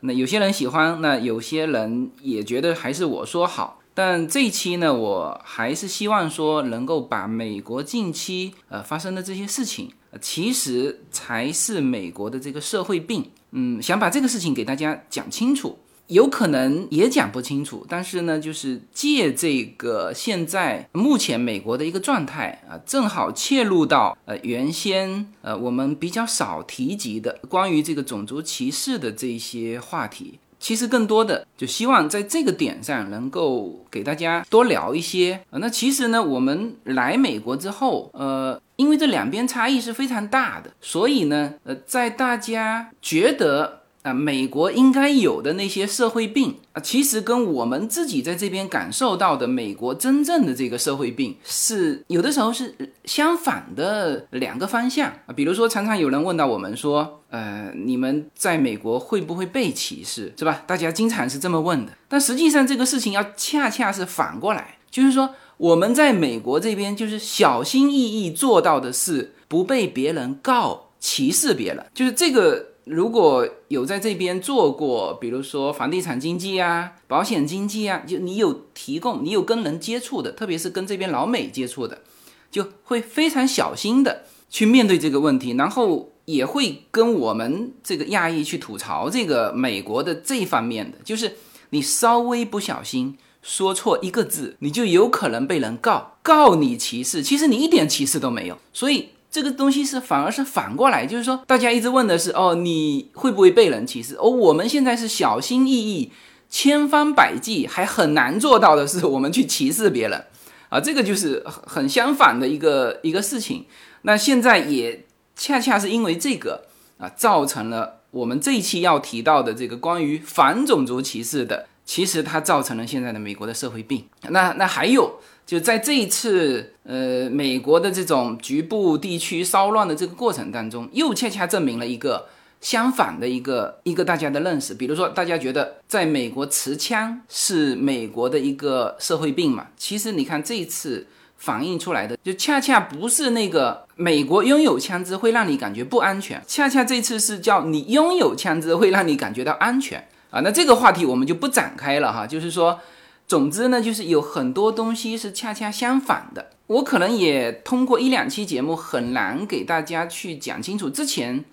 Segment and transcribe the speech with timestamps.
[0.00, 3.80] 那有些人喜欢，那有些人也觉得还是我说好。
[3.94, 9.90] 但这一期呢，我还是希望说能够把美国近期呃发生的这些事情，
[10.20, 13.30] 其实才是美国的这个社会病。
[13.52, 15.78] 嗯，想把这个事情给大家讲清楚。
[16.08, 30.38] 有可能也讲不清楚，但是呢，就是借这个现在目前美国的一个状态啊，正好切入到呃原先呃我们比较少提及的关于这个种族歧视的这些话题。
[30.58, 35.40] 其实更多的就希望在这个点上能够给大家多聊一些。
[35.50, 43.82] 呃那其实呢，我们来美国之后，呃，因为这两边差异是非常大的，所以呢，呃，在大家觉得。
[44.06, 52.72] 啊，美国应该有的那些社会病啊，其实跟我们自己在这边感受到的美国真正的这个社会病是有的时候是
[53.04, 55.34] 相反的两个方向啊。
[55.34, 60.62] 比如说，常常有人问到我们说，呃，你们在美国会不会被歧视，是吧？
[60.68, 61.90] 大家经常是这么问的。
[62.08, 72.75] 但实际上，这个事情要恰恰是反过来，就是说我们在美国这边就是小心翼翼做到的是不被别人告歧视别人，就是这个。
[72.86, 82.02] 如果有在这边做过，比如说房地产经济啊、保险经济啊，就你有提供，你有跟人接触的，特别是跟这边老美接触的，
[82.48, 91.38] 就会非常小心的去面对这个问题，然后也会跟我们这个亚裔去吐槽这个美国的这方面的，就是
[91.70, 99.08] 你稍微不小心说错一个字，你就有可能被人告，告你歧视，其实你一点歧视都没有，所以。
[99.36, 104.14] 这个东西是反而是反过来，就是说，大家一直问的是，哦，你会不会被人歧视？
[104.14, 106.10] 哦，我们现在是小心翼翼、
[106.48, 110.24] 千方百计，还很难做到的是，我们去歧视别人，
[110.70, 113.66] 啊，这个就是很相反的一个一个事情。
[114.00, 115.04] 那现在也
[115.36, 116.64] 恰恰是因为这个
[116.96, 124.06] 啊，造成了我们这一期要提到的这个关于反种族歧视的，其实它造成了现在的美国的社会病。
[124.30, 125.20] 那那还有。
[125.46, 132.26] 就在这一次，呃，美国的这种局部地区骚乱的这个过程当中，又恰恰证明了一个
[132.60, 134.74] 相反的一个一个大家的认识。
[134.74, 139.68] 比如说，大家觉得在美国持枪是美国的一个社会病嘛？
[139.76, 141.06] 其实你看这一次
[141.36, 150.40] 反映出来的，就恰恰不是那个美国拥有枪支会让你感觉不安全，恰恰这次是叫你拥有枪支会让你感觉到安全啊。
[150.40, 152.80] 那这个话题我们就不展开了哈，就是说。
[153.28, 156.50] 总之呢，就是有很多东西是恰恰相反的。
[156.68, 160.88] 我可能也通过一两期节目很难给大家去讲清楚。
[160.88, 161.44] 之前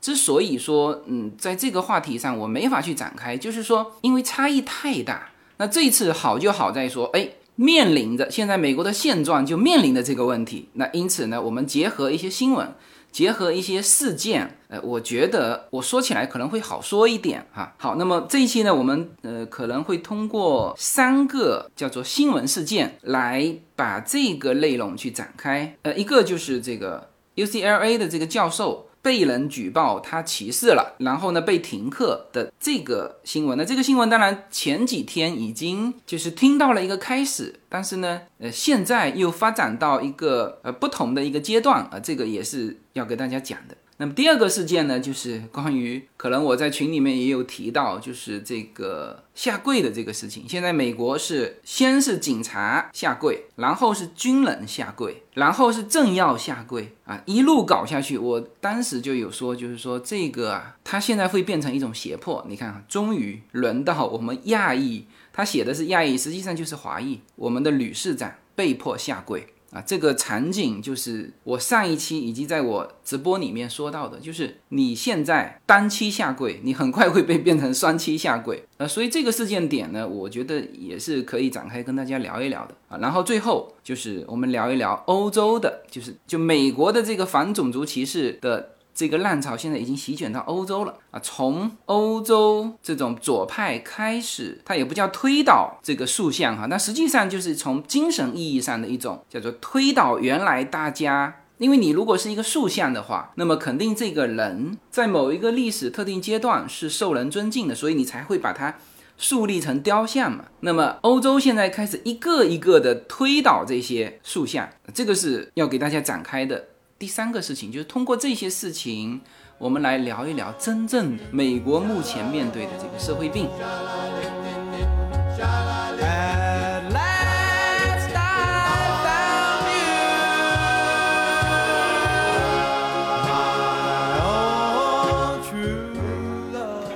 [0.00, 5.30] 之所以说，嗯，在这个话题上我没法去展开，就是说因为差异太大。
[5.58, 10.68] 那这一次好就好在说，哎，面临着现在美国的现状就面临着这个问题。
[10.74, 12.74] 那因此呢，我们结合一些新闻。
[13.12, 17.74] 结合一些事件，呃，我觉得我说起来可能会好说一点哈。
[17.76, 25.76] 好，那么这一期呢，我们呃可能会通过三个叫做新闻事件来把这个内容去展开。
[25.82, 33.58] 呃，一个就是这个 UCLA 的这个教授被人举报他歧视了，然后呢被停课的这个新闻。
[33.58, 37.60] 那这个新闻当然前几天已经就是听到了一个开始。
[37.68, 43.76] 但是呢，呃，现在又发展到一个呃不同的一个阶段啊，这个也是要给大家讲的。
[44.02, 49.82] 那么第二个事件呢，就是关于可能我在群里面也有提到，就是这个下跪。
[49.82, 50.48] 的这个事情。
[50.48, 56.94] 现在美国是先是警察下跪，然后是军人下跪，然后是政要下跪。
[57.04, 58.16] 啊，一路搞下去。
[58.16, 62.44] 我当时就有说，就是说这个啊，它现在会变成一种胁迫。
[62.48, 65.06] 你看啊，终于轮到我们亚裔。
[65.32, 67.20] 他写的是亚裔，实际上就是华裔。
[67.36, 69.46] 我们的吕市长被迫下跪。
[69.72, 82.98] 啊，这个场景就是我上一期以及在我直播里面说到的，就是你现在单膝下跪，你很快会被变成双膝下跪 呃，所以这个事件点呢，我觉得也是可以展开跟大家聊一聊的啊。
[82.98, 88.72] 然后最后就是我们聊一聊欧洲的，就是就美国的这个反种族歧视的。
[88.94, 91.20] 这个浪潮现在已经席卷到欧洲了啊！
[91.22, 101.36] 从欧洲这种左派开始，它也不叫推倒这个塑像哈，那实际上就是从精神意义上的一种叫做推倒原来大家。
[101.58, 108.74] 因为你如果是一个塑像的话，那么肯定这个人在某一个历史特定阶段是受人尊敬的，所以你才会把它
[109.16, 110.46] 树立成雕像嘛。
[110.60, 116.66] 那么欧洲现在开始一个一个的推倒这些塑像，这个是要给大家展开的
[117.02, 119.20] 第三个事情，就是通过这些事情，
[119.58, 123.48] 我们来聊一聊真正美国目前面对的这个社会病。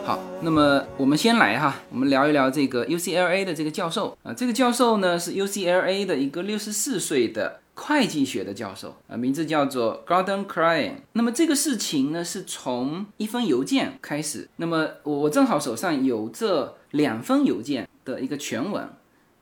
[0.04, 10.94] 好那么我们先来哈，我们聊一聊这个 UCLA 的这个教授啊，这个教授呢是 UCLA 的一个六十四岁的会计学的教授啊，名字叫做 Gordon Cryan。
[11.12, 18.88] 那么这个事情呢是从一封邮件开始，那么我我正好手上有这两封邮件的一个全文，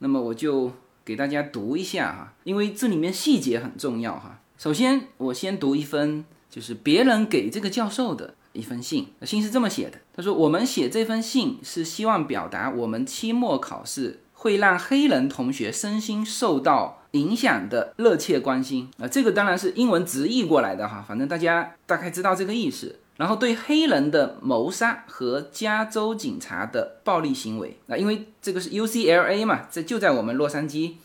[0.01, 0.71] 那么我就
[1.05, 4.41] 给大家读一下哈，因为这里面细节很重要哈。
[4.59, 8.35] 首先我先读一封，就是别人给这个教授的。
[8.55, 9.99] 一封信，信是这么写的。
[10.15, 18.91] 他说：“我们写这封信是希望表达我们期末考试会让黑人同学身心受到影响的热切关心。
[18.99, 22.99] 啊，这个当然是英文直译过来的哈，反正大家大概知道这个意思。
[23.17, 30.97] 然后对黑人的谋杀和加州警察的暴力行为，那因为这个是 UCLA 嘛，这就在我们洛杉矶，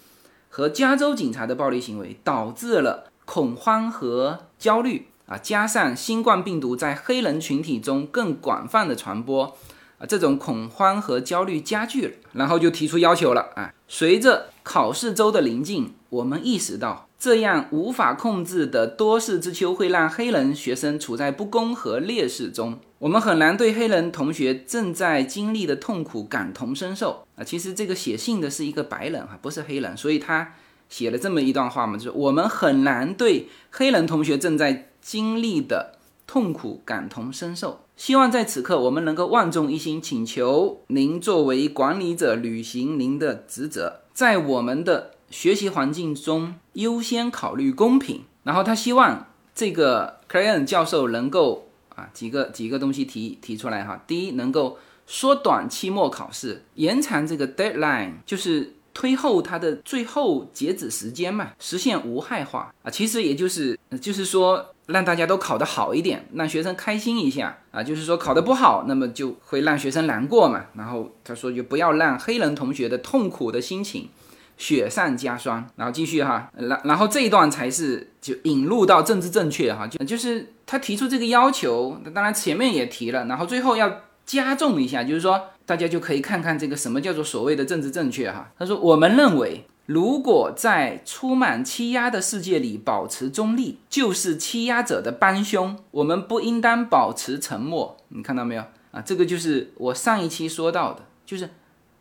[0.50, 9.56] 和加州警察的暴力行为导致了恐慌和焦虑。”啊，加上新冠病毒在黑人群体中更广泛的传播，
[10.00, 13.51] 啊，这种恐慌和焦虑加剧了，然后就提出要求了。
[13.56, 22.80] 啊，随着考试周的临近，我们意识到这样无法控制的多事之秋会让黑人学生处在不公和劣势中。
[22.98, 27.25] 我们很难对黑人同学正在经历的痛苦感同身受。
[27.36, 30.54] 啊，其实这个写信的是一个白人哈，不是黑人，所以他
[30.90, 34.88] 写了这么一段话嘛，就是我们很难对黑人同学正在。
[35.02, 35.94] 经历的
[36.28, 48.24] 痛苦感同身受，希望在此刻我们能够万众一心，请求您作为管理者履行您的职责，在我们的学习环境中优先考虑公平。
[48.44, 58.75] 然后他希望这个 c l a n 教授能够啊几个几个东西提提出来哈，第一能够缩短期末考试，延长这个 deadline，就是。
[58.92, 70.65] 推后它的最后截止时间嘛，实现无害化啊，其实也就是就是说让大家都考得好一点，让学生开心一下啊，就是说考得不好，那么就会让学生难过嘛。
[70.75, 74.09] 然后他说就不要让黑人同学的痛苦的心情
[74.57, 75.65] 雪上加霜。
[75.75, 85.39] 然后继续哈，然然后这一段才是就引入到政治正确哈，就就是他提出这个要求，当然前面也提了，然后最后要加重一下，就是说。
[85.69, 88.51] 大家就可以看看这个什么叫做所谓的政治正确哈。
[88.57, 95.75] 他说，我们认为，如果在充满欺压的世界里保持中立，就是欺压者的帮凶。
[95.89, 97.97] 我们不应当保持沉默。
[98.09, 99.01] 你看到没有啊？
[99.01, 101.50] 这个就是我上一期说到的，就是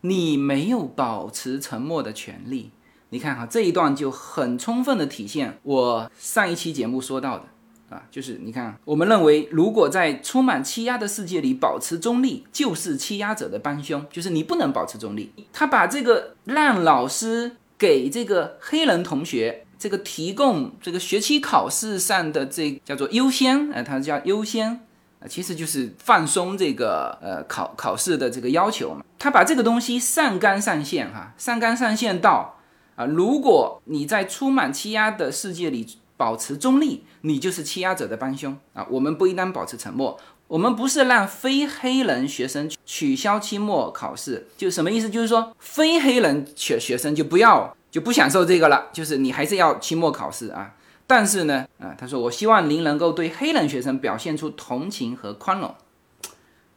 [0.02, 2.72] 你没有保持沉默的权利。
[3.08, 7.46] 你看哈，这一段就很充分的体现我上一期节目说到的。
[7.88, 14.04] 啊，就是你看，我们认为，如果在充满欺压的世界里保持中立，就是欺压者的帮凶。
[14.10, 15.32] 就是你不能保持中立。
[15.54, 24.80] 他把这个让老师给这个黑人同学这个提供这个学期考试上的这叫做优先，呃，他叫优先
[25.20, 29.04] 啊，其实就是放松这个呃考考试的这个要求嘛。
[29.18, 32.58] 他把这个东西上纲上线哈，上纲上线到
[32.96, 35.86] 啊，如果你在充满欺压的世界里。
[36.18, 38.84] 保持中立，你就是欺压者的帮凶啊！
[38.90, 40.18] 我们不应当保持沉默。
[40.48, 45.10] 我们不是让非黑人学生取消期末考试，就什么意思？
[45.10, 50.74] 就是说非黑人学学生就不要就不享受这个了，就是你还是要期末考试啊。
[51.06, 55.74] 但是呢，啊，他说我希望您能够对黑人学生表现出同情和宽容，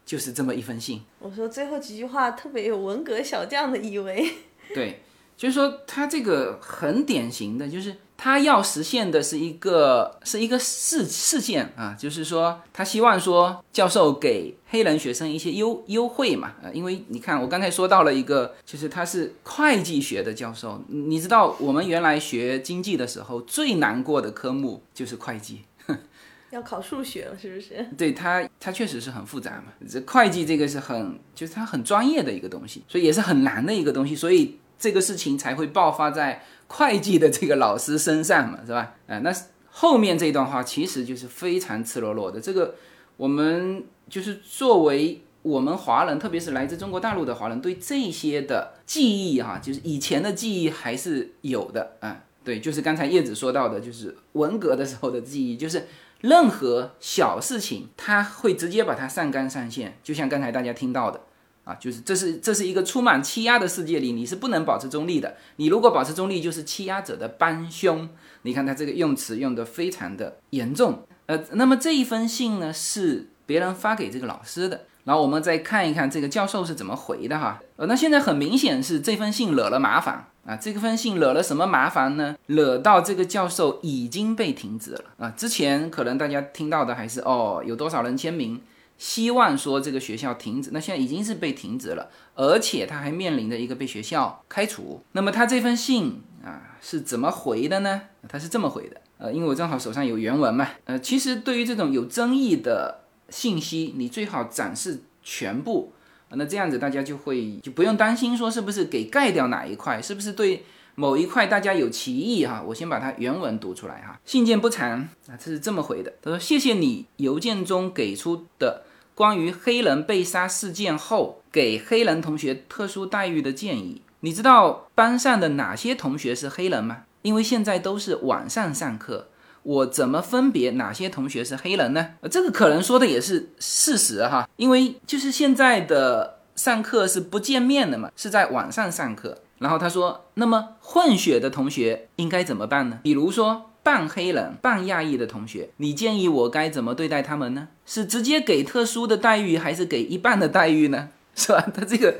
[0.05, 1.01] 就是这么一封信。
[1.19, 4.29] 我说最后几句话特别有文革小将的意味。
[4.75, 5.01] 对，
[5.37, 7.95] 就是说他这个很典型的就是。
[8.23, 25.61] 他要实现的是一个是一个事事件啊，就是说他希望说教授给黑人学生一些优优惠嘛，呃，因为你看我刚才说到了一个，就是他是会计学的教授，你知道我们原来学经济的时候最难过的科目就是会计，
[26.51, 27.83] 要考数学了是不是？
[27.97, 36.43] 对他，他确实是很复杂嘛，这会计这个是很就是他很专业的一个东西，所以也是很难的一个东西，所以这个事情才会爆发在。
[36.73, 38.93] 会计的这个老师身上嘛，是吧？
[39.05, 39.35] 啊，那
[39.69, 42.39] 后面这段话其实就是非常赤裸裸的。
[42.39, 42.75] 这个
[43.17, 52.23] 我们就是作为我们华人，特别是来自中国大陆的华人，对这些的记忆哈，就是以前的记忆还是有的啊。
[52.41, 55.89] 对，就是刚才叶子说到的，就是文革的时候的记忆，就是
[56.21, 61.19] 任何小事情他会直接把它上纲上线，就像刚才大家听到的
[61.63, 65.35] 啊，就是这是这是一个充满欺压的世界里，你是不能保持中立的。
[65.57, 68.09] 你如果保持中立，就是欺压者的帮凶。
[68.41, 71.03] 你看他这个用词用的非常的严重。
[71.27, 74.81] 呃，那么这一封信呢，是别人发给这个老师的。
[75.03, 77.59] 然后我们再看一看这个教授是怎么回的哈。
[77.75, 80.55] 呃，那现在很明显是这封信惹了麻烦啊。
[80.55, 82.35] 这封信惹了什么麻烦呢？
[82.45, 85.29] 惹到这个教授已经被停职了啊。
[85.37, 88.61] 之前可能大家听到的还是哦，有多少人签名，
[89.01, 90.69] 希望说这个学校停止。
[90.71, 95.03] 那现在已经是被停止了，而且他还面临着一个被学校开除。
[95.13, 98.03] 那么他这封信啊是怎么回的呢？
[98.29, 99.01] 他是这么回的。
[99.17, 100.67] 呃，因为我正好手上有原文嘛。
[100.85, 102.99] 呃，其实对于这种有争议的。
[103.31, 105.93] 信息你最好展示全部，
[106.31, 110.65] 那这样子大家就会就不用担心说是不是给盖掉哪一块，是不是对
[110.95, 112.61] 某一块大家有歧义哈。
[112.61, 114.19] 我先把它原文读出来哈。
[114.25, 118.83] 信件不长啊，这是这么回的，他说谢谢你邮件中给出的
[119.15, 124.01] 关于黑人被杀事件后给黑人同学特殊待遇的建议。
[124.21, 127.03] 你知道班上的哪些同学是黑人吗？
[127.21, 129.27] 因为现在都是晚上上课。
[129.63, 132.15] 我怎么分别哪些同学是黑人呢？
[132.31, 139.37] 这个可能说的也是事实哈，因为就是现在的上课是不见面的嘛，是在网上上课。
[139.59, 142.99] 然后他说，那么混血的同学应该怎么办呢？
[143.03, 147.69] 比如说半黑人、半亚裔的同学，你建议我该怎么对待他们呢？
[147.85, 151.09] 是直接给特殊的待遇，还是给一半的待遇呢？
[151.35, 151.65] 是吧？
[151.73, 152.15] 他这个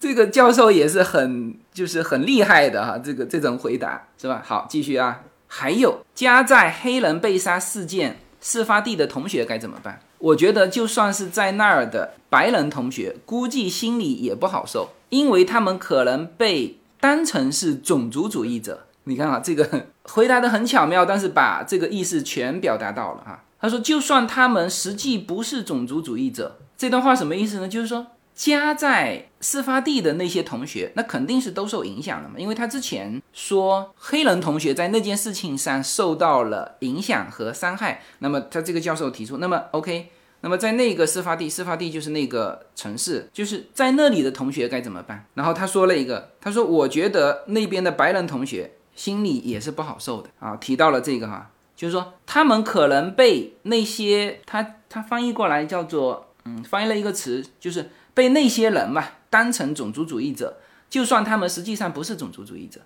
[0.00, 4.42] 这个教授也是很就是很厉害的哈，这个这种回答是吧？
[4.44, 5.20] 好，继续啊。
[5.46, 10.00] 还有家在黑人被杀事件事发地的同学该怎么办？
[10.18, 18.86] 我觉得就算是在那儿的白人同学，估计心里也不好受，因为他们可能被当成是种族主义者。
[19.04, 23.44] 你看啊，这个回答的很巧妙，但是把这个意思全表达到了哈。
[23.60, 27.68] 他说，就算他们实际不是种族主义者，这段话什么意思呢？
[27.68, 28.06] 就是说。
[28.34, 40.08] 家在事发地的那些同学，那肯定是都受影响了嘛，因为他之前说黑人同学在那件事情上受到了影响和伤害，那么他这个教授提出，那么 OK，
[40.40, 45.26] 那么在那个事发地，事发地就是那个城市，就是在那里的同学该怎么办？
[45.34, 57.90] 然后他说了一个，他说我觉得那边的白人同学心里也是不好受的啊，提到了这个哈，就是说他们可能被那些他他翻译过来叫做嗯，翻译了一个词就是。
[58.14, 60.58] 被那些人嘛当成种族主义者，
[60.90, 62.82] 就算他们实际上不是种族主义者。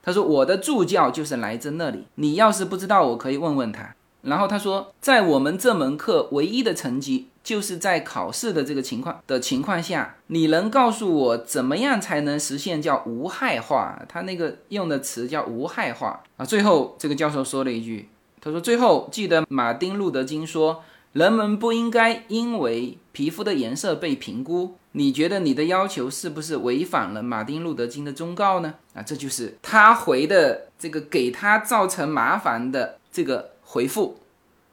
[0.00, 13.98] 他说：“我的助教就是来自那里，你要是不知道，我可以问问他。”然后他说：“在我们这门课唯一的成绩，就是在考试的这个情况的情况下，你能告诉我怎么样才能实现叫无害化？
[14.06, 20.82] 他那个用的词叫无害化啊。”最后这个教授说了一句：“他说最后记得马丁路德金说。”
[21.14, 24.76] 人们不应该因为皮肤的颜色被评估。
[24.92, 28.74] 你觉得你的要求是不是违反了马丁路德金的忠告呢？
[28.92, 34.18] 啊，这就是他回的这个给他造成麻烦的这个回复。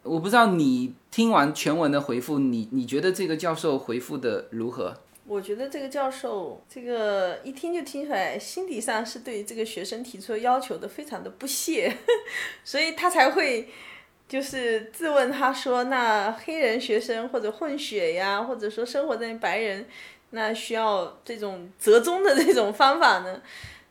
[0.03, 4.98] 我不知道你听完全文的回复，你你觉得这个教授回复的如何？
[5.25, 11.95] 我觉得这个教授这个一听就听出来，心底上是对这个学生提出要求的非常的不屑，
[12.65, 13.69] 所以他才会。
[14.27, 19.86] 就是质问，他说：“那黑人学生或者混血呀，或者说生活在白人，
[20.31, 23.39] 那需要这种折中的这种方法呢？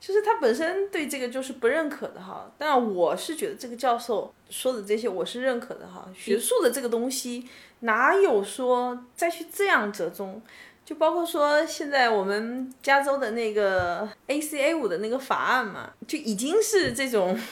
[0.07, 2.53] 就是他本身对这个就是不认可的哈。
[2.59, 6.07] 但我是觉得这个教授说的这些我是认可的哈。
[6.15, 7.49] 学术的这个东西
[7.81, 10.43] 哪有说再去这样折中？
[10.85, 17.39] 就包括说现在我们加州的那个 ACA 五的那个法案嘛，就已经是这种。”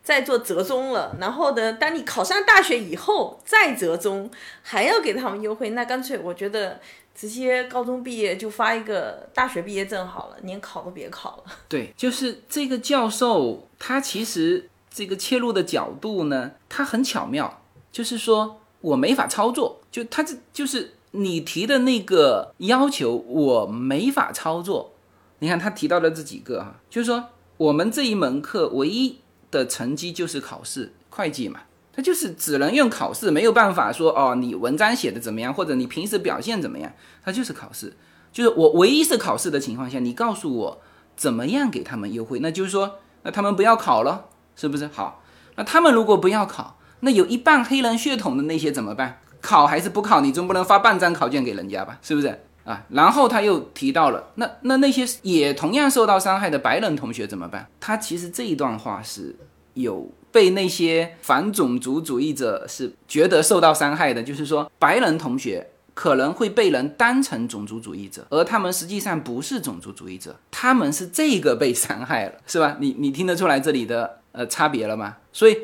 [0.00, 4.30] 在做折中了，然后呢，当你考上大学以后再折中，
[4.62, 6.80] 还要给他们优惠，那干脆我觉得
[7.18, 11.52] 直接高中毕业就发一个大学毕业证好了，连考都别考了。
[11.68, 24.94] 对，就是这个教授，他其实这个切入的角度呢，他很巧妙，就是说我没法操作，就他这就是你提的那个要求，我没法操作。
[25.40, 29.18] 你看他提到的这几个哈，就是说我们这一门课唯一。
[29.50, 31.60] 的成绩就是考试，会计嘛，
[31.98, 36.92] 他就是只能用考试，没有办法说哦，你文章写的怎么样，或者你平时表现怎么样，
[37.24, 37.92] 他就是考试，
[38.30, 40.80] 就是我唯一是考试的情况下，你告诉我
[41.16, 44.86] 怎么样给他们优惠，那就是说，那他们不要考了，是不是？
[44.86, 45.24] 好，
[45.56, 49.18] 那他们如果不要考，那有一半黑人血统的那些怎么办？
[49.40, 50.20] 考还是不考？
[50.20, 51.98] 你总不能发半张考卷给人家吧？
[52.00, 52.28] 是不是？
[52.62, 57.68] 啊，然后他又提到了，那那那些也同样受到伤害的白人同学怎么办？
[57.80, 59.34] 他其实这一段话是
[59.74, 72.76] 有被那些反种族主义者是觉得受到伤害的，就是说白人同学可能会被人当成种族主义者，而他们实际上不是种族主义者，他们是这个被伤害了，是吧？
[72.78, 75.16] 你你听得出来这里的呃差别了吗？
[75.32, 75.58] 所以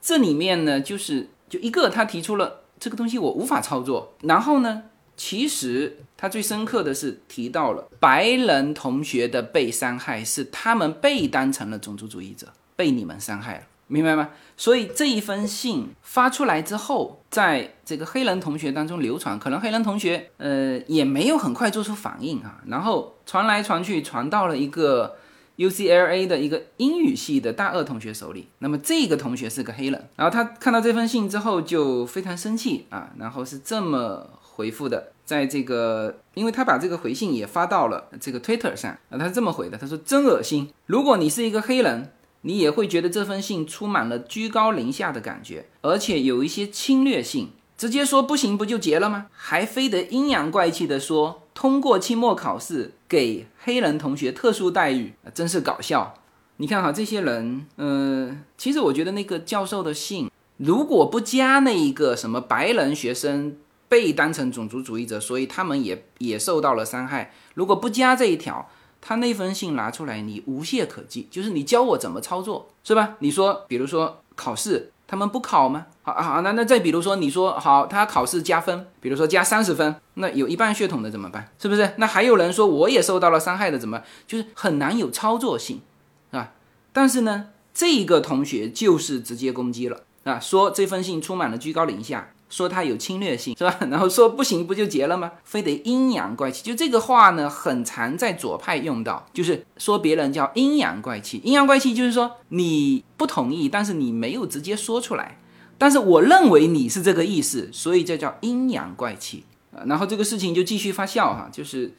[0.00, 4.84] 这里面呢，就是就一个他提出了这个东西我无法操作，然后呢，
[5.18, 13.64] 其实他最深刻的是提到了白人同学的被伤害是他们被当成了种族主义者，被你们伤害了。
[13.86, 14.30] 明白吗？
[14.56, 25.16] 所以这一封信发出来之后，在这个黑人同学当中流传，可能黑人同学呃也没有很快做出反应啊，然后传来传去，传到了一个
[25.58, 28.48] UCLA 的一个英语系的大二同学手里。
[28.60, 42.12] 那么这个同学是个黑人，然后他看到这封信之后就非常生气啊，然后是这么回复的，在这个，因为他把这个回信也发到了这个 Twitter 上啊，他是这么回的，他说真恶心，如果你是一个黑人。
[42.46, 47.50] 你也会觉得这封信充满了居高临下的感觉，而且有一些侵略性。
[47.76, 49.26] 直接说不行不就结了吗？
[49.32, 56.14] 还非得阴阳怪气的说通过期末考试给黑人同学特殊待遇，真是搞笑。
[56.58, 63.56] 你看哈，这些人，呃，其实我觉得那个教授的信，如果不加那一个什么白人学生
[63.88, 68.70] 被当成种族主义者，所以他们也也受到了伤害，如果不加这一条。
[69.06, 73.16] 他那封信拿出来，你无懈可击，就是你教我怎么操作，是吧？
[73.18, 75.84] 你说，比如说考试，他们不考吗？
[76.02, 81.50] 好，好，那那再比如说，你说好，他考试加分，比如说加三十分，那有一半血统的怎么办？
[81.58, 81.92] 是不是？
[81.98, 84.00] 那还有人说我也受到了伤害的，怎么？
[84.26, 85.82] 就是很难有操作性，
[86.30, 86.52] 是吧？
[86.94, 92.30] 但是呢，这个同学就是直接攻击了啊，说这封信充满了居高临下。
[92.54, 93.76] 说他有侵略性是吧？
[93.90, 95.32] 然后说不行，不就结了吗？
[95.42, 101.40] 非得阴阳怪气，就这个话呢，很常在左派用到，就是说别人叫阴阳怪气。
[101.42, 105.40] 阴阳怪气就是说你不同意，但是你没有直接说出来，
[105.76, 109.42] 但是我认为你是这个意思，所以这叫阴阳怪气。
[109.86, 111.92] 然后这个事情就继续发酵哈，就是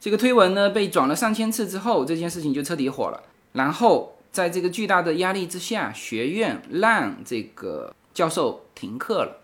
[0.00, 3.22] 这个推文呢被转了上千次之后，这件事情就彻底火了。
[3.52, 9.40] 然后在这个巨大的压力之下，学院让这个教授停课了。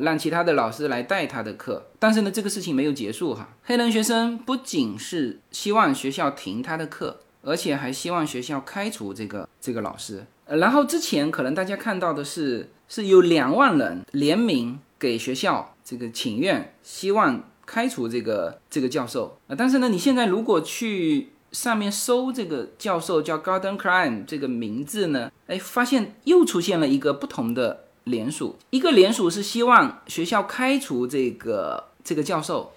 [0.00, 3.48] 让其他的老师来带他的课，但是呢，这个事情没有结束哈。
[3.62, 10.24] 黑人学生不仅是希望学校停他的课，而且还希望学校开除这个这个老师。
[10.46, 19.38] 呃，然后之前可能大家看到的是，是有两万人联名给学校这个请愿，希望开除这个这个教授。
[19.48, 27.83] 啊，但是呢，你现在如果去上面搜这个教授叫 Garden Crime 这个名字呢，哎，发现又出现了一个不同的。
[28.04, 32.72] 联署一个联署是希望学校开除这个这个教授，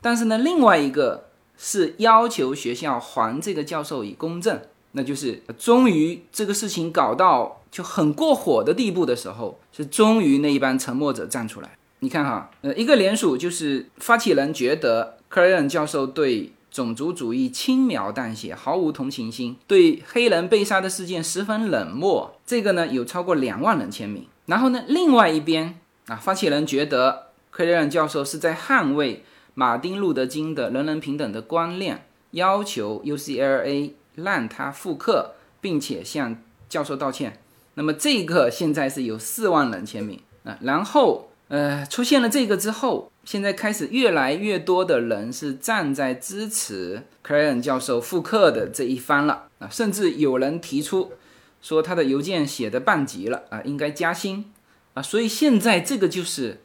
[0.00, 4.60] 但是呢，另外一个是要求学校还这个教授以公正。
[4.96, 11.76] 那就是终于这个事情搞到就很过火的地步的时候，是终于那一帮沉默者站出来。
[11.98, 22.38] 你看哈，呃，一个联署就是发起人觉得克莱恩教授对种族主义轻描淡写，毫无同情心，对黑人被杀的事件十分冷漠。
[22.46, 24.24] 这个呢，有超过两万人签名。
[24.46, 36.36] 然后呢，另外一边啊，发起人觉得克雷恩教授是在捍卫马丁路德金的人人平等的观念，要求 UCLA 让他复课，并且向
[36.68, 37.40] 教授道歉。
[37.74, 40.58] 那么这个现在是有四万人签名啊。
[40.60, 51.12] 然后呃，出现了这个之后，现在开始越来越多的人是站在支持克雷恩教授复课的这一方了啊，甚至有人提出。
[51.64, 54.44] 说他的邮件写的半级了啊，应该加薪。
[54.92, 56.60] 啊，所以现在这个就是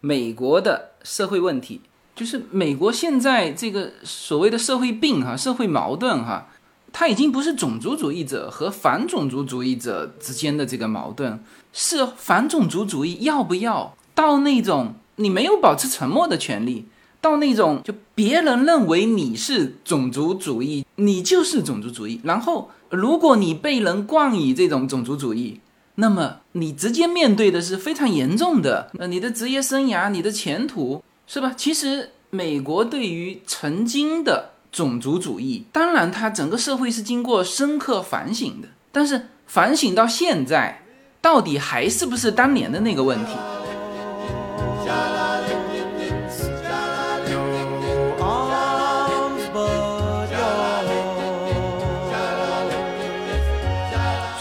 [0.00, 1.80] 美国的社会问题，
[2.14, 6.48] 就是美国现在这个所谓的社会病哈，社会矛盾哈，
[6.92, 16.86] 它已经不是种族主义者和反种族主义者之间的这个矛盾，是反种族主义要不要到那种你没有保持沉默的权利，
[17.20, 22.70] 到那种就别人认为你是种族主义，你就是种族主义，然后。
[22.88, 25.60] 如果你被人冠以这种种族主义，
[25.96, 31.52] 那么你直接面对的是非常严重的，呃，你的职业生涯、你的前途，是吧？
[31.56, 40.82] 其实美国对于曾经的种族主义，当然它整个社会是经过深刻反省的，但是反省到现在，
[41.20, 43.32] 到底还是不是当年的那个问题？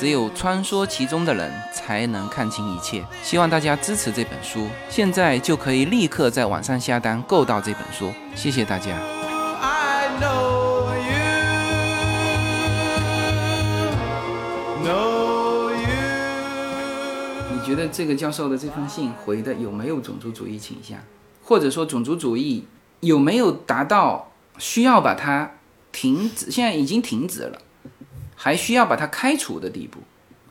[0.00, 3.04] 只有穿梭其中的人才能看清一切。
[3.22, 8.10] 希望大家支持这本书，现在就可以立刻在网上下单购到这本书。
[8.34, 8.98] 谢谢大家。
[17.52, 20.98] 你觉得这个教授的这封信回的有没有种族主义倾向，
[21.44, 22.64] 或者说种族主义
[23.00, 25.50] 有没有达到需要把它
[25.92, 26.50] 停止？
[26.50, 27.60] 现在已经停止了。
[28.42, 30.00] 还需要把他开除的地步，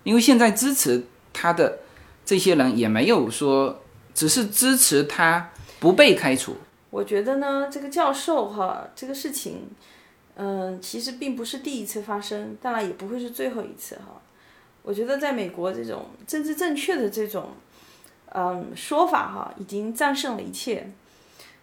[0.03, 1.79] 因为现在支持他的
[2.23, 3.81] 这些人也没有说，
[4.13, 5.49] 只是支持他
[5.79, 6.55] 不被开除。
[6.91, 9.71] 我觉得呢，这个教授哈，这个事情，
[10.35, 14.21] 嗯，其实并不是第一次发生，当然也不会是最后一次哈。
[14.83, 17.53] 我觉得在美国这种政治正确的这种，
[18.35, 20.91] 嗯，说法哈，已经战胜了一切。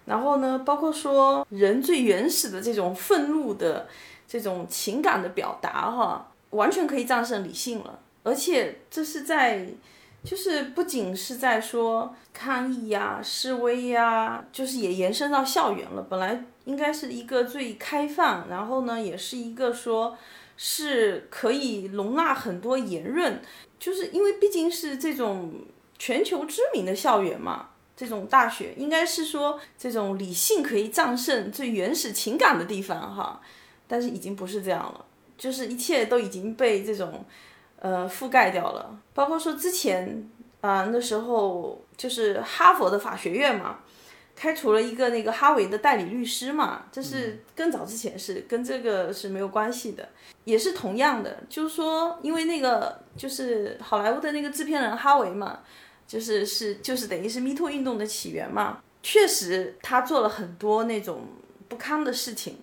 [0.07, 3.87] 然后呢，包括说人最原始的这种愤怒的。
[4.27, 7.99] 这种情感的表达，哈，完全可以战胜理性了。
[8.23, 9.67] 而且这是在，
[10.25, 16.03] 就是不仅是在说抗议呀、示威呀，就是也延伸到校园了。
[16.03, 20.19] 本来应该是一个最开放，然后呢，也是一个说
[20.57, 23.41] 是可以容纳很多言论，
[23.79, 25.53] 就是因为毕竟是这种
[25.97, 33.41] 全球知名的校园嘛，这种大学应该是说这种理性可以战胜最原始情感的地方，哈。
[33.87, 35.05] 但是已经不是这样了，
[35.39, 37.25] 就是一切都已经被这种，
[37.79, 38.99] 呃，覆盖掉了。
[39.15, 40.29] 包括说之前
[40.61, 43.79] 啊，那时候就是哈佛的法学院嘛，
[44.35, 50.09] 开除了一个那个哈维的代理律师嘛，这是更早之前是跟这个是没有关系的，
[50.45, 55.61] 也是同样的，就是说，因为那个就是好莱坞的那个制片人哈维嘛，
[56.07, 61.27] 就是是就是等于是 Me Too 运动的起源嘛，确实他做了很多那种
[61.69, 62.59] 不堪的事情。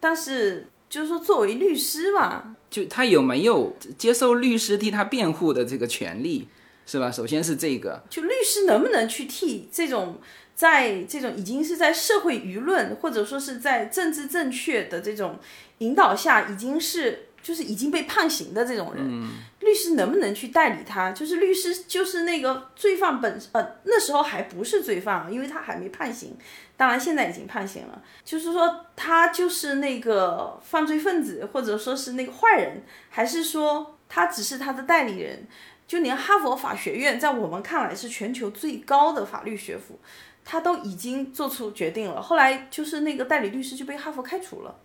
[0.00, 6.48] 但是，就是说，作为律师嘛，就他有没有接受律师替他辩护的这个权利，
[6.86, 7.10] 是吧？
[7.10, 10.18] 首先是这个，就律师能不能去替这种，
[10.54, 15.38] 在这种已经是在社会舆论或者说是在政治正确的这种
[15.78, 17.26] 引导下，已经是。
[17.42, 19.26] 就是已经被判刑的这种人，
[19.60, 21.12] 律师能不能去代理他？
[21.12, 26.36] 就是律师就是那个罪犯本呃那时候还不是罪犯，因为他还没判刑，
[26.76, 28.02] 当然现在已经判刑了。
[28.24, 35.46] 就是说他就是那个犯罪分子，或者说是那个坏人，还是说他只是他的代理人？
[35.86, 39.98] 就连哈佛法学院在我们看来是全球最高的法律学府，
[40.44, 42.22] 他都已经做出决定了。
[42.22, 44.76] 后来就是那个代理律师就被哈佛开除了，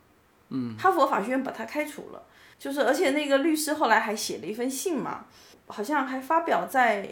[0.50, 2.22] 嗯，哈佛法学院把他开除了。
[2.58, 5.26] 就是，而且那个律师后来还写了一封信嘛，
[5.68, 7.08] 好像还发表在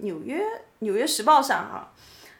[0.00, 0.38] 纽约
[0.80, 1.92] 《纽约时报》上哈。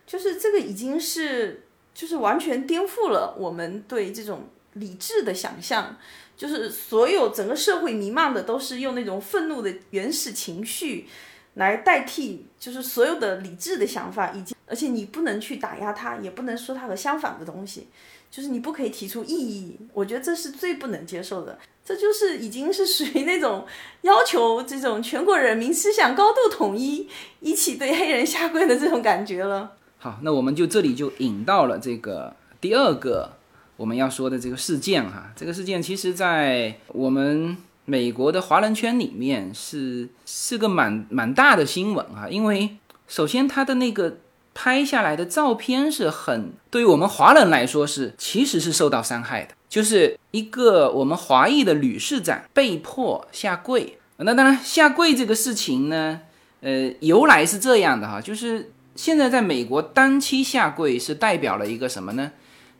[0.07, 5.97] 就是这个已经是，就是完全颠覆了我们对这种理智的想象。
[6.37, 11.07] 就是所有整个社会弥漫的都是用那种愤怒的原始情绪
[11.55, 17.87] 来代替，就是所有的理智的想法，以及而且你不能去打压他，也不能说他和相反的东西，
[18.33, 19.79] 就是你不可以提出异议。
[19.93, 21.57] 我觉得这是最不能接受的。
[21.85, 23.66] 这就是已经是属于那种
[24.03, 27.09] 要求这种全国人民思想高度统一，
[27.40, 29.73] 一起对黑人下跪的这种感觉了。
[29.99, 33.33] 好，那我们就这里就引到了这个第二个
[33.77, 35.31] 我们要说的这个事件哈。
[35.37, 42.29] 这个事件其实，在我们美国的华人圈里面是是个蛮蛮大的新闻哈。
[42.31, 44.18] 因为首先他的那个
[44.55, 49.55] 拍下来的照片是很对于我们华人来说是其实是受到伤害的。
[49.75, 56.21] 就是一个我们华裔的女市长被迫下跪，那当然下跪这个事情呢，
[56.61, 62.31] 呃，由来是这样的哈，就是现在在美国单膝下跪是代表了一个什么呢？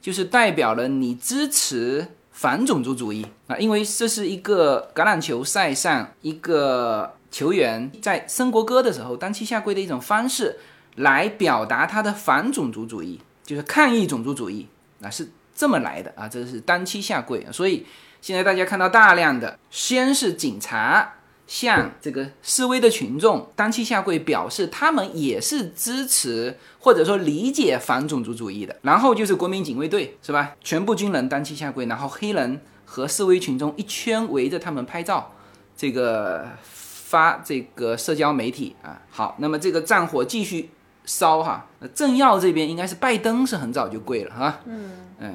[0.01, 10.61] 就是代表了你支持反种族主义啊，因为这是一个橄榄球赛上一个球员在升国歌的时候单膝下跪的一种方式，
[10.95, 14.69] 来表达他的反种族主义，就是抗议种族主义
[15.03, 15.29] 啊是。
[15.55, 17.87] 这么来的啊，这是单膝下跪，所以
[18.21, 21.14] 现在大家看到大量的，先是警察
[21.47, 30.57] 向这个示威的群众单膝下跪，表示他们也是支持或者说理解反种族主义的，然后就是国民警卫队是吧？
[30.62, 35.33] 全部军人单膝下跪，然后黑人和示威群众一圈围着他们拍照，
[35.77, 40.71] 这个发这个社交媒体啊，好，那么这个战火继续。
[41.07, 45.35] 烧哈，政要这边应该是拜登是很早就跪了哈，嗯嗯，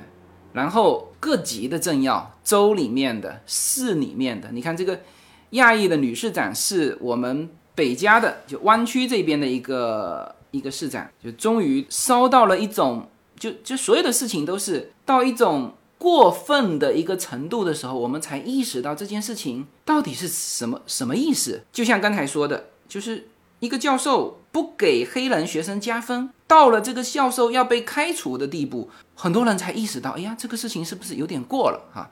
[0.54, 5.00] 然后各级的政要，州里面的、市里面的，你看这个
[5.52, 13.08] 亚裔的女市长是我们北加的，就湾区这边的一个一个市长，就终于烧到了一种，
[13.38, 21.62] 就就所有的事情都是到一种过分的一个程度的时候，我们才意识到这件事情到底是什么什么意思。
[21.72, 23.28] 就像刚才说的，就是
[23.60, 32.12] 一个教授不给黑人学生加分，到了这个教授要被开除的地步，很多人才意识到，哎呀，这个事情是不是有点过了哈？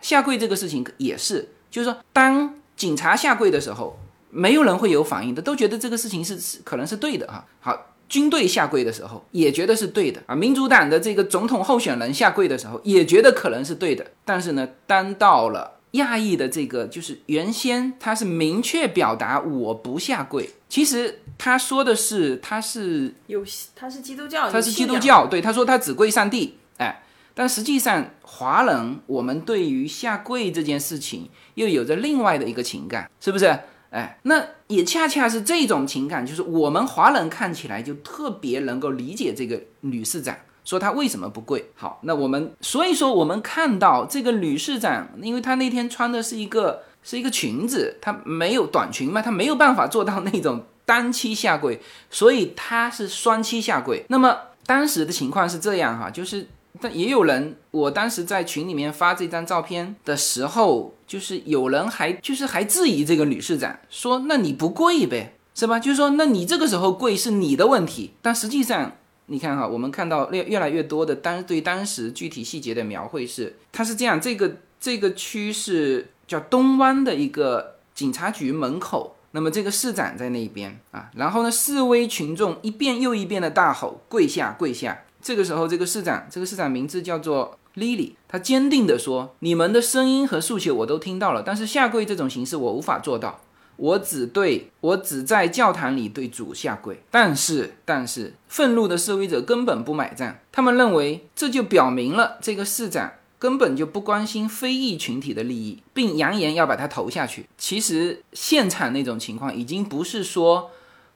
[0.00, 3.98] 下跪这个事情也是，就是说，当警察下跪的时候，
[4.30, 7.44] 没有人会有反应的，都觉得这个事情是是可能是对的哈。
[7.60, 7.86] 好。
[8.08, 27.02] 军队下跪的时候也觉得是对的啊，民主党的这个总统候选人下跪的时候也觉得可能是对的，但是呢，当到了亚裔的这个，就是原先他是明确表达我不下跪，其实他说的是他是有他是基督教，他是基督教，对，他说他只跪上帝，哎，
[27.34, 33.58] 但实际上华人我们对于下跪这件事情又有着另外的一个情感，是不是？
[33.90, 40.36] 哎，那也恰恰是这种情感，就是我们华人看起来就特别能够理解这个女市长，
[40.68, 41.64] 说她为什么不跪。
[41.74, 54.04] 好，那我们所以说我们看到这个女市长，因为她那天穿的是一个是一个裙子，她没有短裙嘛，她没有办法做到那种单膝下跪，所以她是双膝下跪。
[54.08, 56.46] 那么当时的情况是这样哈，就是。
[56.80, 65.80] 但也有人，我当时在群里面发这张照片的时候，就是有人还就是还质疑这个女市长，说那你不跪呗，是吧？
[65.80, 68.12] 就是说那你这个时候跪是你的问题。
[68.22, 68.92] 但实际上，
[69.28, 85.04] 你看哈，我们看到越越来越多的当对当时具体细节的描绘是，它是这样，这个这个区是叫东湾的一个警察局门口，那么这个市长在那边啊，然后呢，示威群众一遍又一遍的大吼跪下跪下。
[85.20, 93.40] 这个时候，这个市长，这个市长名字叫做 Lily，他坚定地说：“你们的声音和诉求我都听到了，但是下跪这种形式我无法做到。
[93.78, 97.02] 我只对我只在教堂里对主下跪。
[97.10, 107.46] 但是，但是，愤怒的示威者根本不买账，他们认为这就表明了这个市长根本就不关心非裔群体的利益，并扬言要把他投下去。
[107.56, 110.70] 其实，现场那种情况已经不是说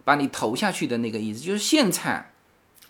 [0.05, 2.27] 把你投下去的那个意思，就是现场。”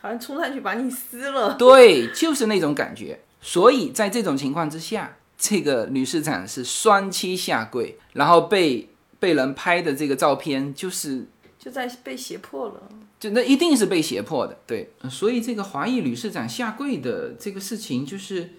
[0.03, 3.21] 好像冲上去把你撕了，对，就是那种感觉。
[3.41, 8.89] 所以在这种情况之下，这个女市长是双膝下跪，然后被
[9.23, 12.89] 被人拍的这个照片，就是就在被胁迫了，
[13.21, 14.91] 就那一定是被胁迫的，对。
[15.09, 18.55] 所以这个华裔女市长下跪的这个事情，就是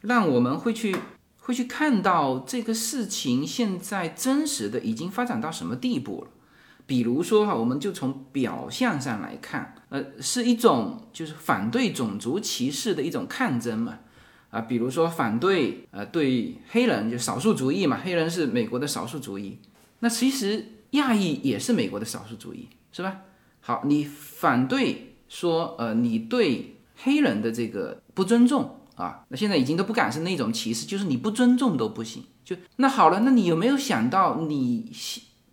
[0.00, 0.96] 让我们会去
[1.40, 6.30] 会去看到这个事情现在真实的已经发展到什么地步了。
[6.86, 13.98] 比如说哈，我们就从表象上来看，呃，是一种就是反对种族歧视的一种抗争嘛，
[14.48, 19.58] 啊，比如说反对呃对黑人就少数族裔嘛，黑人是美国的少数族裔，
[20.00, 23.22] 那其实亚裔也是美国的少数族裔，是吧？
[23.60, 34.90] 好，你反对说呃你对黑人的这个不尊重啊，那现在已经都不敢是那种歧视，就是你不尊重都不行，就那好了，那你有没有想到你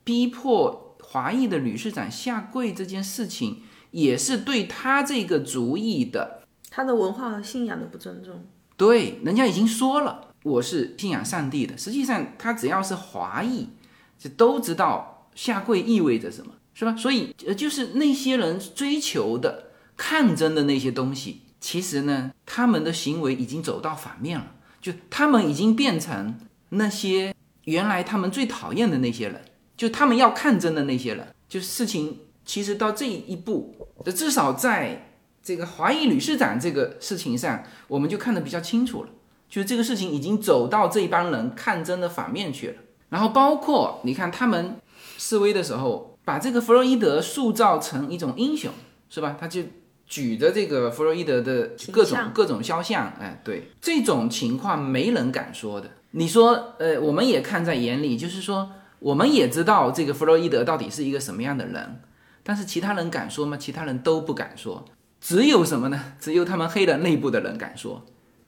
[0.03, 0.83] 逼迫？
[1.07, 8.43] 华裔的女市长下跪这件事情，也是对他这个族裔的他的文化和信仰的不尊重。
[8.75, 11.77] 对，人家已经说了，我是信仰上帝的。
[11.77, 13.69] 实际上，他只要是华裔，
[14.17, 16.95] 就都知道下跪意味着什么，是吧？
[16.95, 26.35] 所以，呃，就是那些人追求的、抗争的那些东西，其实呢，他们的行为已经走到反面了，就他们已经变成
[26.69, 27.33] 那些
[27.65, 29.41] 原来他们最讨厌的那些人。
[29.77, 33.75] 就他们要抗争的那些人，就事情其实到这一步，
[34.15, 35.11] 至少在
[35.43, 39.09] 这个华裔女市长这个事情上，我们就看得比较清楚了。
[39.49, 42.75] 就是这个事情已经走到这帮人抗争的反面去了。
[43.09, 44.77] 然后包括你看他们
[45.17, 48.71] 示威的时候，把这个弗洛伊德塑造成一种英雄，
[49.09, 49.37] 是吧？
[49.39, 49.61] 他就
[50.05, 55.89] 举着这个弗洛伊德的各种各种肖像，哎，对，这种情况没人敢说的。
[56.11, 58.71] 你说，呃，我们也看在眼里，就是说。
[58.99, 62.01] 我们也知道这个弗洛伊德到底是一个什么样的人，
[62.41, 63.55] 但是其他人敢说吗？
[63.55, 64.83] 其他人都不敢说，
[65.21, 66.13] 只有什么呢？
[66.19, 68.03] 只有他们黑人内部的人敢说。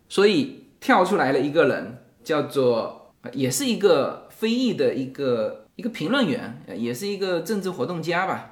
[0.10, 8.52] 所以跳出来了一个人，叫做也是一个非裔的一个一个评论员，也是一个政治活动家吧，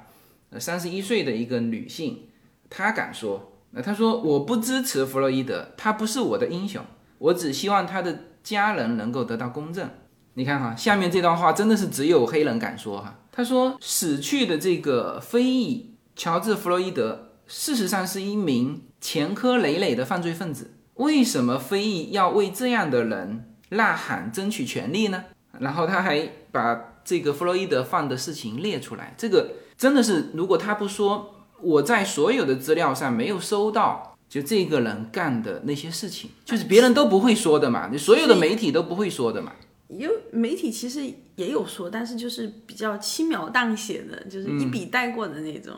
[0.50, 2.24] 呃，三十一岁的一个女性，
[2.68, 6.82] 她敢说，那她说我不支持弗洛伊德，他不是我的英雄，
[7.18, 9.88] 我只希望他的家人能够得到公正。
[10.34, 13.20] 你看哈，下面这段话真的是只有黑人敢说哈。
[13.30, 20.72] 他说，死去的这个非裔乔治·弗洛伊德，事实上是一名前科累累的犯罪分子。
[20.94, 25.26] 为什么非裔要为这样的人呐喊、争取权利呢？
[25.60, 29.14] 然后他还把这个弗洛伊德犯的事情列出来。
[29.16, 39.52] 这个真的是，如果他不说，我在所有的资料上没有收到就这个人干的那些事情，就是别人都不会说的嘛，你所有的媒体都不会说的嘛。
[39.88, 41.00] 有媒体其实
[41.36, 45.74] 也有说，但是就是比较轻描淡写的，就是一笔带过的那种，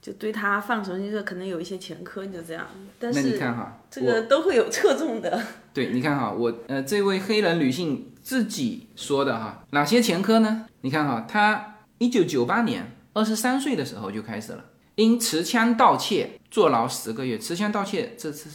[0.00, 2.66] 就对他放什么就是可能有一些前科，就这样。
[2.98, 5.38] 但那你是看哈，这个都会有侧重的。
[5.74, 10.66] 对，你看哈，我呃，这位黑人女性自己说的哈，哪些前科呢？
[10.82, 18.48] 你看哈，他一九九八年二十三岁的时候就开始了，因持枪盗窃坐牢十个月，持枪盗窃这是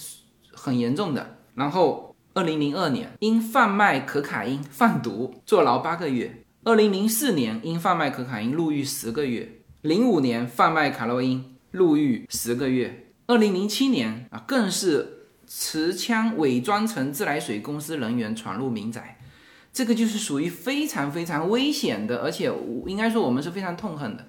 [0.53, 1.37] 很严重的。
[1.55, 15.11] 然后二零零二年因贩卖可卡因贩毒坐牢八个月，二零零四年因贩卖可卡因入狱十个月，零五年贩卖卡洛因入狱十个月，二零零七年啊更是。
[15.47, 19.19] 持枪伪装成自来水公司人员闯入民宅，
[19.75, 22.49] 这个就是属于非常非常危险的，而且
[22.85, 24.25] 应该说我们是非常痛恨的。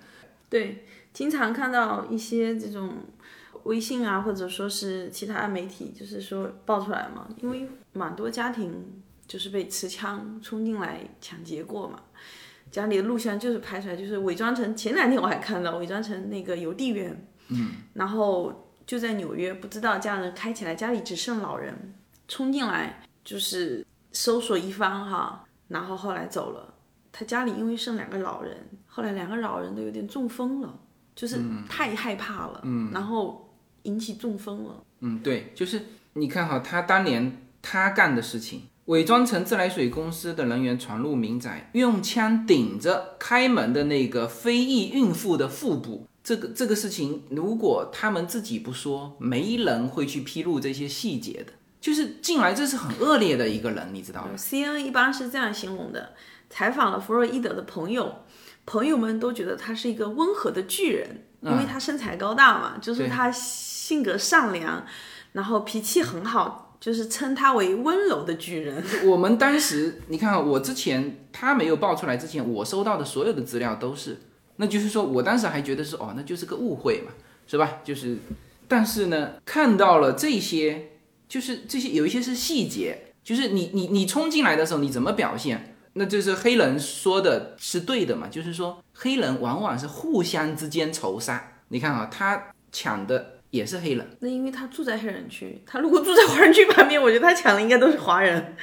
[0.48, 2.94] 对，经常看到一些这种
[3.62, 12.00] 微信啊，或者说是其他媒体，就是说爆出来嘛，因为蛮多家庭就是被持枪冲进来抢劫过嘛，
[12.72, 18.64] 家里的录像就是拍出来，就是伪装成前两天我还看到伪装成那个邮递员，嗯，然后。
[18.87, 21.92] 就在纽约，不知道家人开起来，家里只剩老人，
[22.28, 23.85] 冲进来就是
[24.16, 26.74] 搜索一番哈，然后后来走了。
[27.12, 30.81] 他家里因为剩两个老人，后来两个老人都有点中风了，
[31.14, 34.83] 就是太害怕了，嗯，然后引起中风了。
[35.00, 35.83] 嗯，对，就是
[36.14, 46.07] 你看哈，他当年他干的事情，伪装成自来水公司的人员闯入民宅，用枪顶着开门的那个非裔孕妇的腹部。
[46.24, 51.52] 这个这个事情，如果他们自己不说，没人会去披露这些细节的。
[51.87, 56.14] 就是进来，这是很恶劣的一个人，你知道吗？C N 一般是这样形容的：
[56.51, 58.25] 采访了弗洛伊德的朋友，
[58.64, 64.85] 朋友们都觉得他是一个温和的巨人，因为他身材高大嘛，就是他性格善良，
[65.31, 68.83] 然后脾气很好，就是称他为温柔的巨人。
[69.05, 74.18] 我们当时，你看，我之前他没有爆出来之前，我收到的所有的资料都是。
[74.57, 77.12] 那就是说，我当时还觉得是哦，那就是个误会嘛，
[77.46, 77.75] 是吧？
[77.85, 78.16] 就是，
[78.66, 80.95] 但是呢，看到了这些，
[81.29, 91.53] 就是这些有一些是细节，就是你你你冲进来的时候你怎么表现，那就是黑人说的是对的嘛，就是说黑人往往是互相之间仇杀。
[91.69, 98.55] 你看啊，他抢的也是黑人，那因为他住在黑人区，他如果住在华人区旁边，我觉得他抢的应该都是华人。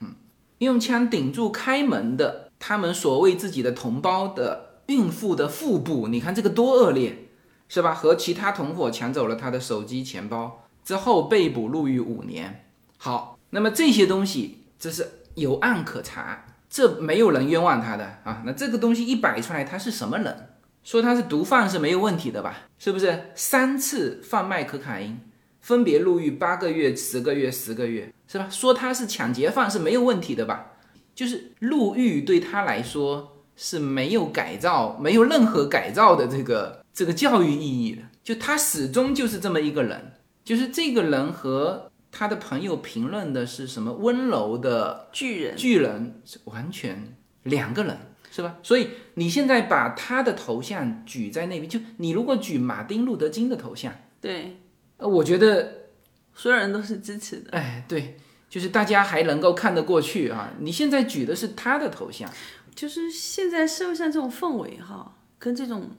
[0.00, 0.14] 嗯，
[0.58, 4.68] 用枪顶住开门的，他们所谓自己的同胞的。
[4.90, 7.28] 孕妇的腹部，你看这个多恶劣，
[7.68, 7.94] 是吧？
[7.94, 12.64] 和其他同伙抢走了他的手机、钱包之后被捕入狱五年。
[12.98, 18.42] 好，那么这些东西这是有案可查，这没有人冤枉他的啊。
[18.44, 20.48] 那这个东西一摆出来，他是什么人？
[20.82, 22.68] 说他是毒贩是没有问题的吧？
[22.78, 23.30] 是不是？
[23.34, 25.20] 三次贩卖可卡因，
[25.60, 28.48] 分别入狱八个月、十个月、十个月，是吧？
[28.50, 30.72] 说他是抢劫犯是没有问题的吧？
[31.14, 33.36] 就是入狱对他来说。
[33.62, 40.12] 是没有改造，没有任何改造的这个这个教育意义的，就他始终就是这么一个人，
[40.44, 47.96] 就是这个人和他的朋友评论的是什么温柔的巨人，巨人是完全两个人，
[48.30, 48.56] 是吧？
[48.62, 54.58] 所以你现在把他的头像举在那边，就你如果举马丁路德金的头像，对，
[54.96, 55.86] 呃，我觉得
[56.34, 58.16] 所有人都是支持的，哎，对，
[58.48, 60.52] 就是大家还能够看得过去啊。
[60.58, 62.30] 你现在举的是他的头像。
[62.72, 65.90] 就是现在社会上这种氛围哈，跟这种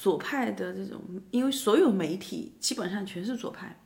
[0.00, 0.98] 左派的这种，
[1.30, 3.78] 因为所有媒体基本上全是左派，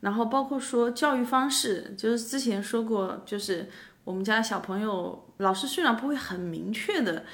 [0.00, 3.68] 然后包括说教育方式，就是之前说过，就是
[4.04, 7.26] 我们家小朋友老师虽然不会很明确的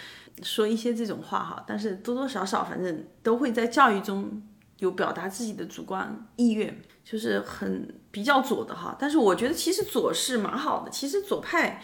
[0.43, 4.43] 说一些这种话哈，但是多多少少反正都会在教育中
[4.79, 8.97] 有表达自己的主观意愿，就是很比较左的哈。
[8.99, 11.81] 但是我觉得其实左是蛮好的，其实左派。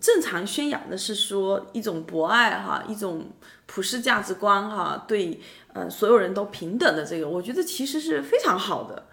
[0.00, 3.32] 正常宣扬的是说一种博爱哈，一种
[3.66, 5.40] 普世价值观哈，对
[5.72, 9.08] 呃所有人都平等的这个，我觉得其实是非常好的，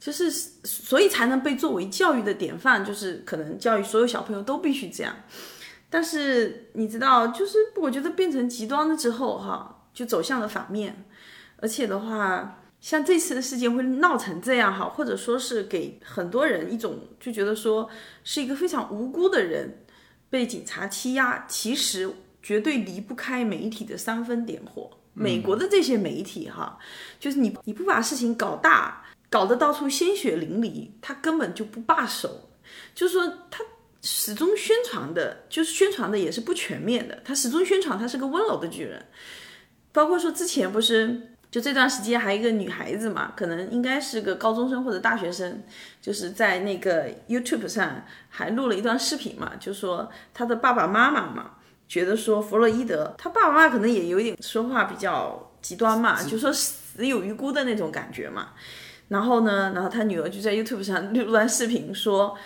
[0.00, 5.14] 就是所以才能被作为教育的典范，就是可能教育所有小朋友都必须这样。
[5.90, 11.04] 但是你知道，就是我觉得变成极端了之后哈，就走向了反面，
[11.56, 17.88] 而且的话，像这次的事件会闹成这样哈，或者说是给很多人一种就觉得说
[18.22, 19.84] 是一个非常无辜的人。
[20.30, 22.06] 被警察欺压，其实
[22.42, 24.97] 绝对离不开媒体的煽风点火。
[25.18, 26.78] 美国的这些媒体，哈，
[27.18, 32.50] 就是你你不把事情搞大，搞得到处鲜血淋漓，他根本就不罢手。
[32.94, 33.64] 就是说，他
[34.02, 37.18] 始终宣传的，就是宣传的也是不全面的。
[37.24, 39.04] 他始终宣传他是个温柔的巨人，
[39.92, 45.62] 包括说之前不是就这段时间还有一个女孩子嘛，可能应该是个高中生或者大学生，
[46.00, 51.52] 就是在那个 YouTube 上还录了一段视频嘛，就说她的爸爸妈妈嘛，
[51.88, 58.50] 觉得说弗洛伊德他爸爸妈妈可能也有点说话比较极端嘛，就说死有余辜的那种感觉嘛。
[59.08, 62.36] 然后呢，然后他女儿就在 YouTube 上录段视频说。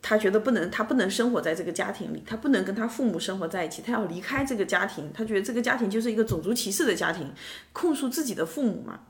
[0.00, 5.10] 他觉得不能，他不能生活在这个家庭里，他不能跟他父母生活在一起，他要离开这个家庭。
[5.12, 7.30] 他觉得这个家庭就是一个种族歧视的家庭，
[7.72, 9.00] 控诉自己的父母嘛。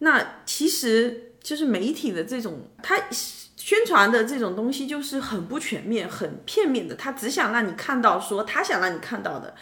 [0.00, 2.98] 那其实就是媒体的这种，他
[3.64, 6.96] 宣传的这种东西就是很不全面、很片面的。
[6.96, 9.54] 他只想让你看到说他想让你看到的，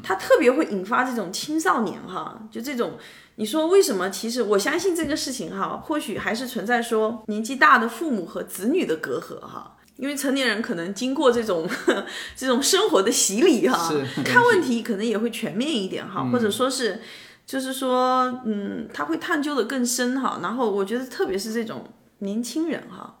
[0.00, 2.96] 他特别会引发这种青少年哈，就这种。
[3.34, 4.08] 你说为什么？
[4.10, 9.76] 其实我相信这个事情哈，或许还是存在说年纪大的父母和子女的隔阂哈。
[9.96, 11.68] 因为成年人可能经过这种
[12.36, 13.92] 这种生活的洗礼哈，
[14.24, 17.00] 看问题可能也会全面一点哈，或者说是，
[17.44, 20.38] 就是说，嗯，他会探究的更深哈。
[20.40, 21.84] 然后我觉得，特别是这种
[22.18, 23.17] 年轻人哈，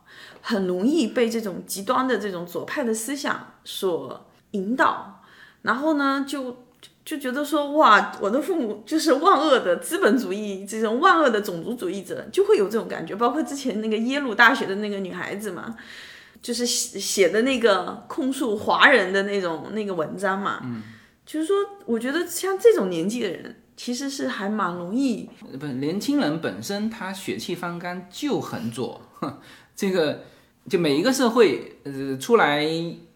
[0.48, 5.22] 很容易被这种极端的这种左派的思想所引导，
[5.62, 6.64] 然后呢，就
[7.04, 13.14] 就觉得说，哇，我的父母就是万恶的资本主义这种万恶的种族主义者，就会有这种感觉。
[13.16, 15.76] 包括之前那个耶鲁大学的那个女孩子嘛。
[16.40, 20.82] 就是写写的那个控诉华人的那种那个文章嘛，嗯，
[21.26, 25.28] 就是说，我觉得像这种年纪的人，其实是还蛮容易，
[25.58, 29.02] 不，年轻人本身他血气方刚就很左，
[29.74, 30.22] 这个
[30.68, 32.66] 就每一个社会呃出来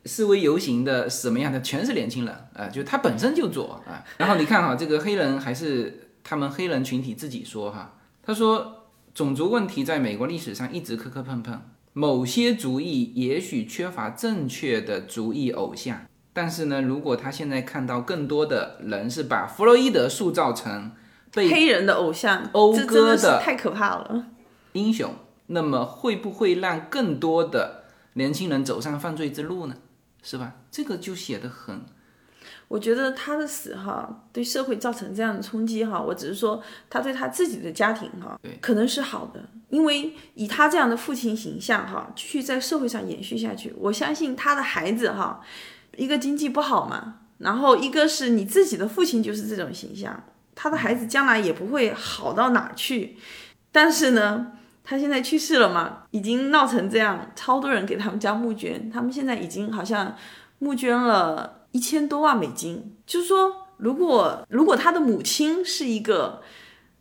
[0.04, 4.02] 示威游行的什么样的，全是年轻人啊，就他本身就左啊。
[4.16, 11.60] 然后你看哈，这个黑人还是他们黑人群体自己说哈，他说种族问题在美国历史上一直磕磕碰碰。
[11.94, 20.92] 某些族裔也许缺乏正确的族裔偶像，但是呢，如果他现在看到更多的人是把弗洛伊德塑造成
[21.34, 24.28] 被黑人的偶像、讴歌的太可怕了
[24.72, 25.14] 英雄，
[25.46, 27.84] 那么会不会让更多的
[28.14, 29.76] 年轻人走上犯罪之路呢？
[30.22, 30.54] 是吧？
[30.70, 31.82] 这个就写的很。
[32.68, 45.42] 我觉得他的死哈，对社会造成这样的冲击哈，我只是说他对他自己的家庭哈，可能是好的，因为以他这样的父亲形象哈，继续在社会上延续下去，我相信他的孩子哈，
[45.96, 50.24] 一个经济不好嘛，然后一个是你自己的父亲就是这种形象，
[50.54, 53.18] 他的孩子将来也不会好到哪去，
[53.70, 54.52] 但是呢，
[54.84, 60.14] 他现在去世了嘛，已经闹成这样，超多人给他们家募捐，他们现在已经好像
[60.58, 61.58] 募捐了。
[61.72, 66.42] 一千多万美金，就是说，如果如果他的母亲是一个，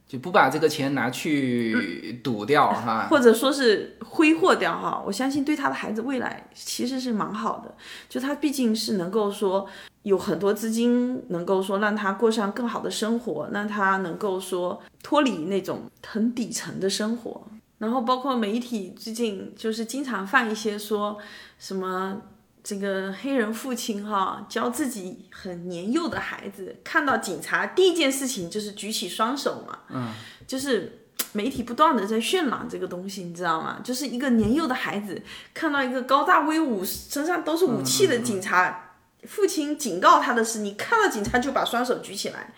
[0.08, 7.76] 就不把这个钱拿去赌掉哈，或者说是挥霍掉哈，我相信对他的孩子未来其实是蛮好的。
[8.08, 9.68] 就他毕竟是能够说
[10.04, 17.46] 有很多资金，能够说让他过上更好的生活，让他能够说脱离那种很底层的生活。
[17.82, 21.18] 然后包括媒体最近就是经常放一些说
[21.60, 22.22] 什么。
[22.64, 30.14] 这个黑人父亲哈教自己很年幼的孩子，看到警察第一件事情就是举起双手嘛，嗯，
[30.46, 33.80] 就是媒体不断的在渲染这个东西，你知道吗？
[33.84, 35.20] 就是一个年幼的孩子
[35.56, 38.92] 看到一个高大威武、身上都是武器的警察，
[39.24, 42.54] 父亲警告他的是：你看到警察就把双手举起来。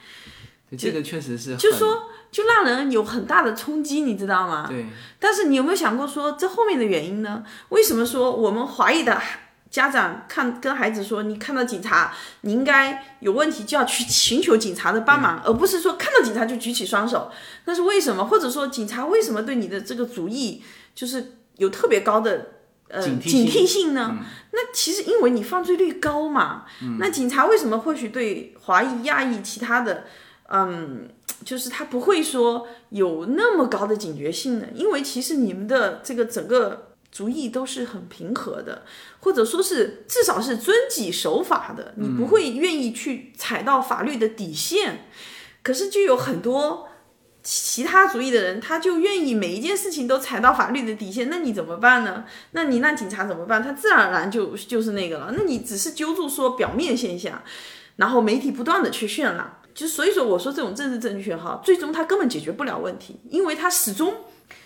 [0.77, 4.65] 这个确实是，就说就让人有很大的冲击，你知道吗？
[4.67, 4.87] 对。
[5.19, 7.43] 但是你有没有想过说这后面的原因呢？
[7.69, 9.21] 为什么说我们华裔的？
[9.69, 17.31] 家长看跟孩子说，你看到警察，你应该有问题就要去寻求警察的帮忙，而不是说看到警察就举起双手。
[17.65, 18.23] 那是为什么？
[18.23, 20.61] 或者说警察为什么对你的这个主意
[20.93, 22.49] 就是有特别高的
[22.87, 24.15] 呃警惕性呢？
[24.51, 26.65] 那其实因为你犯罪率高嘛。
[26.99, 30.05] 那警察为什么或许对华裔、亚裔其他的，
[30.53, 31.09] 嗯，
[31.43, 34.69] 就是他不会说有那么高的警觉性的？
[34.73, 36.89] 因为其实你们的这个整个。
[37.13, 38.81] 主意都是很平和的，
[39.19, 45.05] 或者说是至少是遵纪守法的，你不会愿意去踩到法律的底线。
[45.61, 46.89] 可是就有很多
[47.43, 51.29] 其他主义的人，他就愿意每一件事情都踩到法律的底线。
[51.29, 52.25] 那你怎么办呢？
[52.53, 53.61] 那你让警察怎么办？
[53.61, 55.31] 他自然而然就就是那个了。
[55.37, 57.43] 那你只是揪住说表面现象，
[57.97, 64.13] 然后媒体不断的去渲染，就所以说我说这种政治正确哈，最终他根本解决不了问题，因为他始终。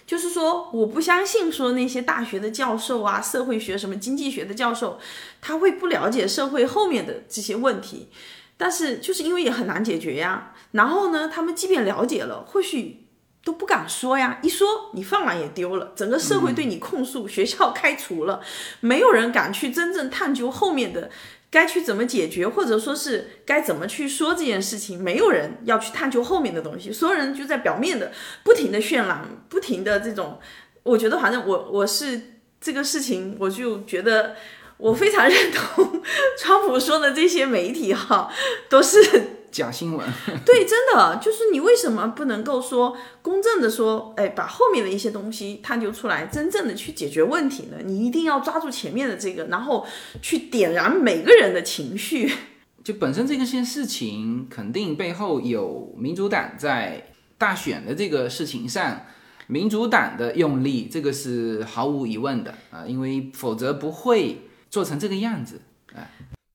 [0.05, 4.97] 就是说，我不相信说那些大学的教授啊，社会学什么经济学的教授，
[5.41, 8.07] 他会不了解社会后面的这些问题。
[8.55, 10.53] 但是就是因为也很难解决呀。
[10.71, 13.07] 然后呢，他们即便了解了，或许
[13.43, 18.39] 都不敢说呀，一说你饭碗也丢了，整个社会对你控诉，学校开除了，
[18.79, 21.11] 没有人敢去真正探究后面的
[21.49, 28.11] 该去怎么解决，或者说是该怎么去说这件事情，没有人要去探究后面的东西，所有人就在表面的
[28.43, 30.39] 不停的渲染，不停的这种，
[30.83, 32.21] 我觉得反正我我是
[32.59, 34.35] 这个事情，我就觉得
[34.77, 36.01] 我非常认同
[36.37, 38.31] 川普说的这些媒体哈，
[38.69, 39.36] 都是。
[39.51, 40.07] 假新闻，
[40.45, 47.77] 对，真的就是你为什么不能够说公正的说，哎，把后面的一些东西探究出来，真正的去解决问题呢？
[47.85, 49.85] 你一定要抓住前面的这个，然后
[50.21, 52.31] 去点燃每个人的情绪。
[52.83, 59.01] 就本身这个件事情，肯定背后有民主党在大选的这个事情上，
[59.47, 65.66] 民主党的用力，这个是毫无疑问的啊，因为否则不会做成这个样子，哎。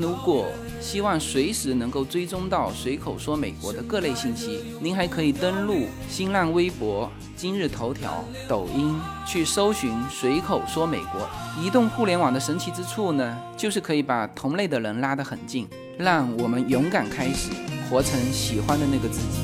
[0.00, 0.46] 如果
[0.80, 8.94] 希望随时能够追踪到随口说美国的各类信息，您还可以登录新浪微博、今日头条、抖音
[9.26, 11.28] 去搜寻随口说美国。
[11.62, 15.68] 移动互联网的神奇之处呢，就是可以把同类的人拉得很近，
[15.98, 17.50] 让我们勇敢开始，
[17.88, 19.38] 活成喜欢的那个自己。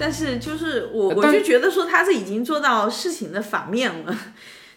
[0.00, 4.16] 但是就是我我就觉得说他是已经做到事情的反面了。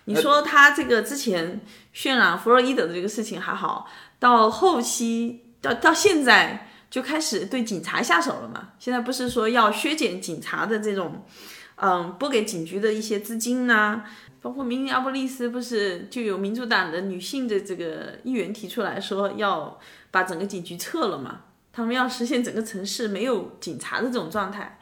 [0.05, 1.61] 你说他这个之前
[1.93, 3.87] 渲染弗洛伊德的这个事情还好，
[4.19, 8.69] 到后期到到现在就开始对警察下手了嘛？
[8.79, 11.23] 现在不是说要削减警察的这种，
[11.75, 14.03] 嗯，拨给警局的一些资金呐？
[14.41, 19.79] 包括明尼阿波利斯不是就有民主党的女性的这个议员提出来说要
[20.09, 21.41] 把整个警局撤了嘛？
[21.71, 24.79] 他们要实现整个城市没有警察的这种状态。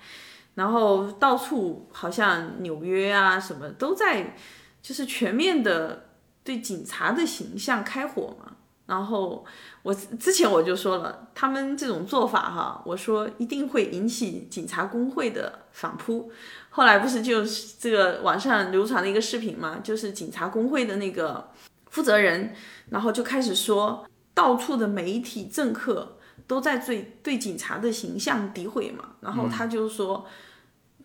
[0.55, 4.35] 然后到处好像纽约啊什么都在，
[4.81, 6.07] 就是全面的
[6.43, 8.53] 对警察的形象开火嘛。
[8.85, 9.45] 然后
[9.83, 16.31] 我之前我就说了，他们这种做法哈，我说一定会引起警察工会的反扑。
[16.69, 21.51] 后来不是就是这个网上流传了一个视频嘛，就是警察工会的那个
[21.89, 22.53] 负责人，
[22.89, 26.17] 然后就开始说，到处的媒体政客
[26.47, 29.09] 都在对对警察的形象诋毁嘛。
[29.21, 30.25] 然后他就说。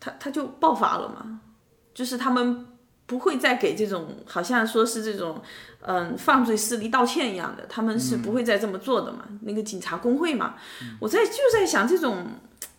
[0.00, 1.40] 他他就爆发了嘛，
[1.94, 2.66] 就是他们
[3.06, 5.42] 不会再给这种好像说是这种
[5.82, 9.26] 嗯犯罪势力道歉一样的，他们是不会再这么做的嘛。
[9.42, 10.54] 那个警察工会嘛，
[10.98, 12.26] 我在就在想，这种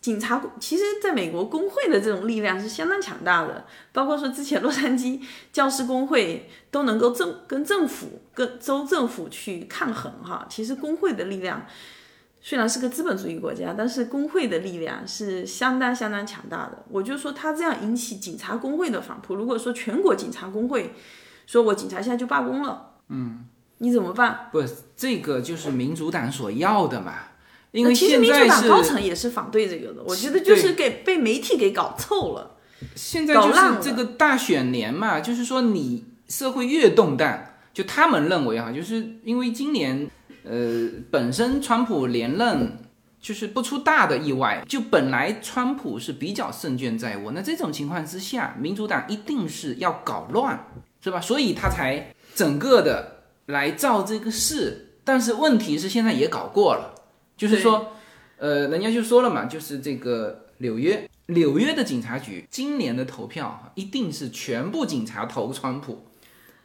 [0.02, 5.22] 警察其实在美国工会的这种力量是相当强大的，包括说之前洛杉矶
[5.54, 11.66] 教师工会都能够政跟政府跟州政府去抗衡哈，其实工会的力量。
[12.48, 16.86] 虽然是个资本主义国家，但是工会的力量是相当相当强大的。
[16.90, 19.34] 我就说他这样引起警察工会的反扑。
[19.34, 20.94] 如果说全国警察工会
[21.48, 23.46] 说我警察现在就罢工了，嗯，
[23.80, 24.50] 你怎么办？
[24.52, 24.64] 不，
[24.96, 27.14] 这个就是民主党所要的嘛。
[27.72, 30.04] 因为其实民主党高层也是反对这个的。
[30.04, 32.58] 我觉得就是给被媒体给搞臭了。
[32.94, 37.44] 现在就是这个大选年嘛，就是说你社会越动荡，
[37.74, 40.08] 就他们认为哈，就是因为今年。
[40.46, 42.78] 呃，本身川普连任
[43.20, 50.68] 就是不出大的意外，就本来川普是比较胜券在握，那这种情况之下，民主党一定是要搞乱，
[51.02, 51.20] 是吧？
[51.20, 55.00] 所以他才整个的来造这个势。
[55.04, 56.94] 但是问题是现在也搞过了，
[57.38, 57.94] 就是说，
[58.38, 66.06] 呃，人家就说了嘛，就是这个纽约纽约的警察局今年的投票一定是全部警察投川普。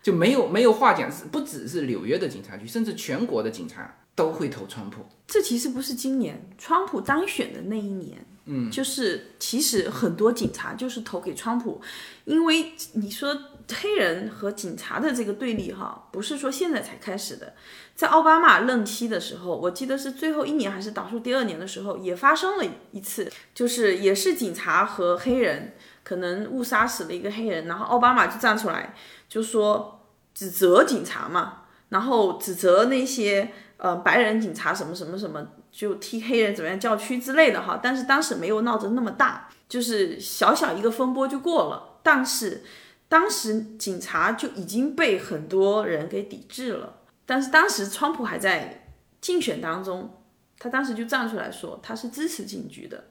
[0.03, 5.05] 就没有没有话讲，是不只是纽约的警察局，甚至全国的警察都会投川普。
[5.27, 11.81] 这其实不是今年川普当选的那一年，嗯，就是其实很多警察就是投给川普，
[12.25, 13.37] 因为你说
[13.73, 17.55] 黑人和警察的这个对立哈，不是说现在才开始的，
[17.95, 28.95] 在奥巴马任期的时候，我记得是最后一年还是倒数第二年的时候，也发生了一次，就是也是警察和黑人可能误杀死了一个黑人，然后奥巴马就站出来。
[29.29, 37.79] 就说指责警察嘛，然后指责那些呃白人警察什么什么什么，就替黑人怎么样叫屈之类的哈。
[37.81, 42.01] 但是当时没有闹得那么大，就是小小一个风波就过了。
[42.03, 42.65] 但是
[43.09, 46.97] 当时警察就已经被很多人给抵制了。
[47.27, 48.89] 但是当时川普还在
[49.21, 50.23] 竞选当中，
[50.59, 53.05] 他当时就站出来说他是支持警局的，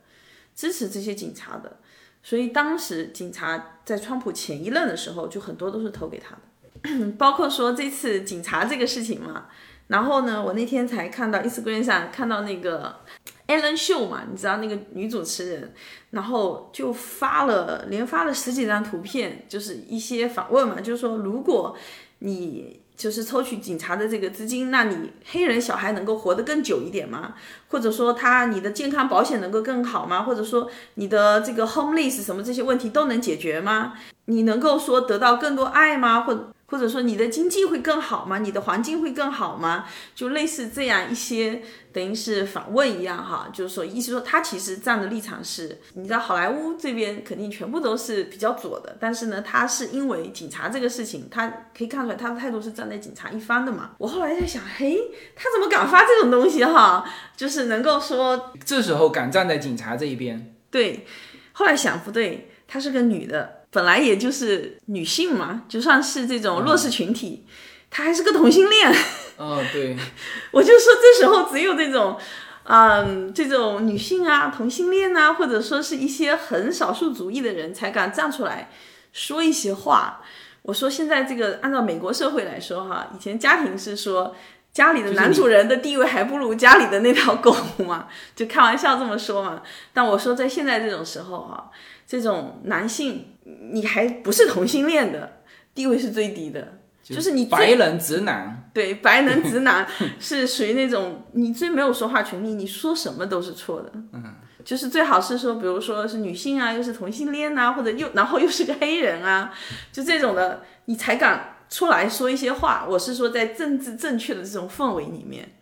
[0.54, 1.80] 支持这些警察的。
[2.22, 6.36] 所以当时警察在川普前一任的时候，就很多都是投给他
[6.82, 9.48] 的， 包括说这次警察这个事情嘛。
[9.88, 13.00] 然后呢，我那天才看到 Instagram 上看到那个
[13.48, 15.74] Ellen Show 嘛，你知道那个女主持人，
[16.12, 21.76] 然后就发了连发了十几张图片，就是一些访问嘛，就是说如果
[22.20, 22.82] 你。
[23.00, 27.34] 就是抽取警察的这个资金，那你黑人小孩能够活得更久一点吗？
[27.70, 30.24] 或者说他你的健康保险能够更好吗？
[30.24, 33.94] 或者说你的这个 homeless 什么这些问题都能解决吗？
[34.26, 36.20] 你能够说得到更多爱吗？
[36.24, 38.38] 或者或者说你的经济会更好吗？
[38.38, 39.86] 你的环境会更好吗？
[40.14, 41.62] 就类似这样一些，
[41.92, 53.92] 等于是反问一样哈，就是说，意思说他其实站的立场是，你知道好莱坞这边肯定全部都是比较左的，但是呢，他是因为警察这个事情，他可以看出来他的态度是站在警察一方的嘛。
[53.98, 54.96] 我后来在想，嘿，
[55.36, 57.04] 他怎么敢发这种东西哈？
[57.36, 61.06] 就是能够说这时候敢站在警察这一边，对。
[61.52, 63.59] 后来想不对，她是个女的。
[63.72, 67.46] 本来也就是女性嘛，就算是这种弱势群体，
[67.92, 68.92] 她还是个同性恋。
[69.38, 69.96] 哦，对，
[70.52, 72.18] 我就说这时候只有这种，
[72.64, 78.72] 嗯，这种女性啊，同性恋啊，或者说是一些很少数族裔的人才敢站出来
[79.14, 80.22] 说一些话。
[80.64, 84.36] 我说现在这个按照美国社会来说哈，以前家庭是说
[84.74, 87.56] 家里的男主人的地位还不如家里的那条狗
[87.86, 89.62] 嘛， 就开玩笑这么说嘛。
[89.94, 91.70] 但我说在现在这种时候哈。
[92.12, 93.36] 这种男性，
[93.72, 95.42] 你还不是同性恋的
[95.76, 99.88] 地位是最低的，就是你白人直男，对，白人直男
[100.20, 103.92] 是属于那种你最没有说话权利，你说什么都是错的。
[104.14, 104.24] 嗯，
[104.66, 109.54] 就是最好是说，比如说是女性啊，又是同性恋啊，或者又然后又是个黑人啊，
[109.92, 112.86] 就这种的，你才敢出来说一些话。
[112.90, 115.58] 我是说，在政治正确的这种氛围里面，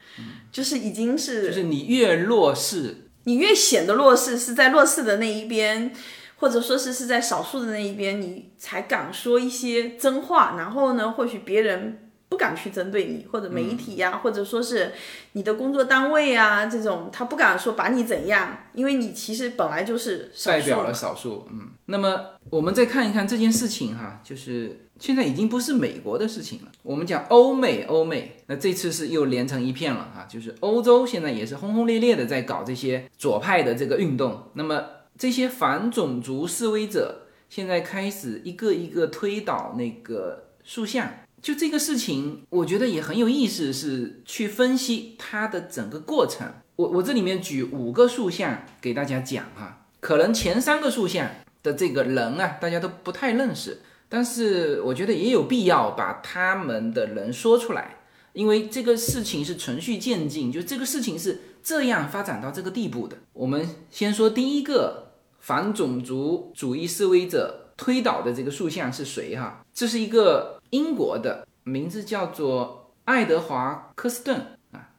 [0.52, 5.94] 就是已经是，就是你越弱势，你越显得弱势，是在弱势的那一边。
[6.40, 14.94] 或者说是是在少数的那一边，你才敢说一些真话，然后呢，或许别人不敢去针对你，或者媒体呀，或者说是
[15.32, 21.48] 你的工作单位啊，这种他不敢说把你怎样，因为你其实本来就是代表了少数。
[21.50, 22.22] 嗯，那么
[22.52, 34.84] 我们再看一看这件事情哈，就是现在已经不是美国的事情了，我们讲欧美，欧美，那这次是又连成一片了哈，就是欧洲现在也是轰轰烈烈的在搞这些左派的这个运动，那么。
[35.18, 41.10] 这些反种族示威者现在开始一个一个推倒那个塑像，
[41.42, 46.48] 就这个事情，我觉得也很有意思，是去分析它的整个过程。
[46.76, 51.28] 我我这里面举五个塑像给大家讲哈，可能前三个塑像
[51.64, 57.96] 的这个人啊，大家都不太认识，但是我觉得也有必要把他们的人说出来，
[58.34, 63.18] 因为这个事情是循序渐进，就这个事情是这样发展到这个地步的。
[63.34, 65.07] 我们先说第一个。
[65.40, 69.36] 反种族主义示威者推倒的这个塑像是谁？
[69.38, 74.90] 哈，这是一个英国的，名字叫做爱德华·科斯顿啊。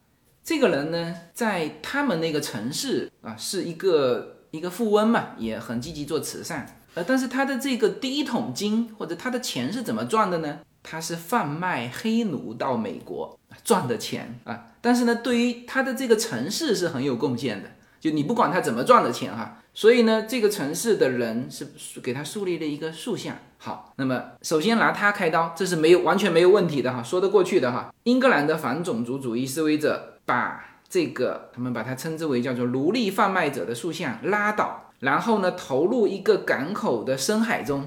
[0.42, 6.80] 这个人呢，在他们那个城市啊，是一个一个富翁嘛，也很积极做慈善。
[6.94, 10.60] 呃，但是他的这个第一桶金或者他的钱是怎么赚的呢？
[10.82, 14.68] 他是贩卖黑奴到美国赚的钱啊。
[14.80, 17.68] 但是呢，对于他的这个城市是很有贡献的。
[18.00, 19.60] 就你不管他怎么赚的钱哈。
[19.78, 21.68] 所以呢，这个城市的人是
[22.02, 23.36] 给他树立了一个塑像。
[23.58, 27.94] 好，那么首先拿他开刀，这是没有完全没有问题的哈，说得过去的哈。
[28.02, 37.82] 英格兰的反种族主义示威者把这个他们把它称之为叫做奴隶贩卖者的塑像拉倒，然后呢投入一个港口的深海中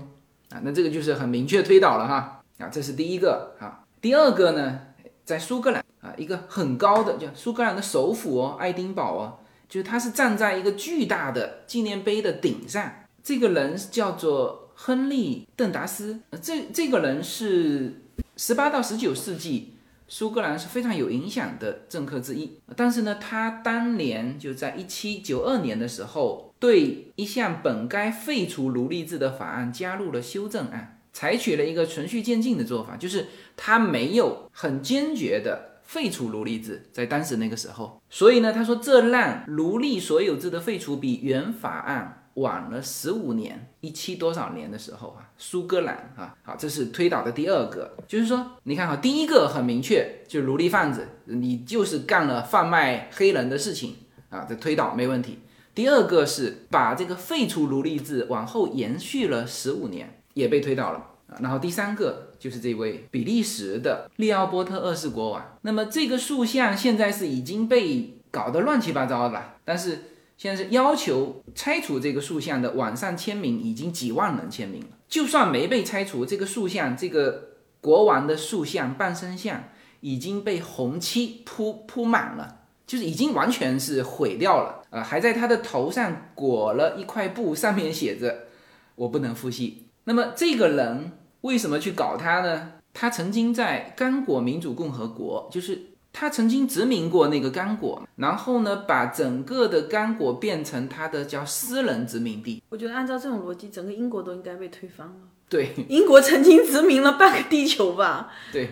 [0.52, 3.84] 啊，那这个就是很明确推倒了哈啊，这是第一个啊。
[4.00, 4.80] 第二个呢，
[5.26, 9.40] 在苏格兰啊，一个很高的叫苏格兰的首府哦，爱丁堡哦。
[9.72, 12.92] 就是他是站在一个巨大的纪念碑的顶上，
[13.24, 18.02] 这个人叫做亨利·邓达斯，这这个人是
[18.36, 19.76] 十八到十九世纪
[20.10, 35.71] 苏格兰是非常有影响的政客之一，但是呢，他当年就在一七九二年的时候，对一项本该废除奴隶制的法案加入了修正案，采取了一个循序渐进的做法，就是他没有很坚决的。
[35.92, 53.98] 废除奴隶制，在当时那个时候，所以呢，他说这让奴隶所有制的废除比原法案晚了十五年，一七多少年的时候啊，苏格兰啊，好，这是推倒的第二个，就是说，你看哈，第一个很明确，就奴隶贩子，你就是干了贩卖黑人的事情
[54.30, 55.40] 啊，这推倒没问题。
[55.76, 61.36] 第二个是把这个废除奴隶制往后延续了十五年，也被推倒了啊。
[61.42, 65.58] 然后第三个就是这位比利时的利奥波特二世国王。
[65.62, 70.00] 那么这个塑像现在是已经被搞得乱七八糟了，但是
[70.38, 74.88] 现在是要求拆除这个塑像的网上签名已经几万人签名了。
[75.08, 79.66] 就算没被拆除，这个塑像，这个国王的塑像半身像
[80.00, 82.58] 已经被红漆铺铺满了。
[82.88, 88.48] 就是已经完全是毁掉了，呃，还在他的头上裹了一块布，上面写着
[88.96, 89.86] “我不能复吸”。
[90.04, 92.74] 那么这个人为什么去搞他呢？
[92.94, 95.80] 他曾经在刚果民主共和国，就是
[96.12, 102.62] 他曾经殖民过那个刚果，然后呢，把整个的刚果变成他的叫私人殖民地。
[102.70, 105.14] 我觉得按照这种逻辑，整个英国都应该被推翻了。
[105.50, 108.32] 对，英国曾经殖民了半个地球吧？
[108.52, 108.70] 对。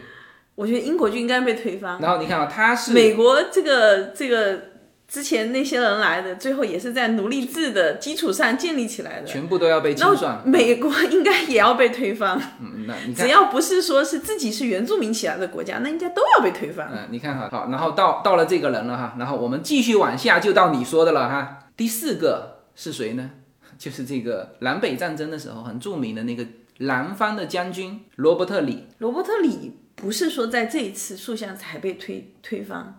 [0.55, 1.97] 我觉得英国就应该被推翻。
[2.01, 4.68] 然后你看啊，他是美国这个这个
[5.09, 10.39] 之前那些人来的，最后也是在奴隶制的基础上建立起来的，全部都要被清算。
[10.45, 12.39] 美国应该也要被推翻。
[12.61, 16.87] 嗯，那你看，只要不是说是自己是原住民起来的国家，那应该都要被推翻。
[16.91, 21.69] 嗯，你看哈，好，然后到到了这个人了哈，然后我们继续往下，就到你说的了哈。
[21.75, 23.31] 第四个是谁呢？
[23.79, 26.45] 就是这个南北战争的时候很著名的那个
[26.79, 28.85] 南方的将军罗伯特李。
[28.99, 29.77] 罗伯特李。
[29.95, 32.97] 不是说在这一次塑像才被推推翻，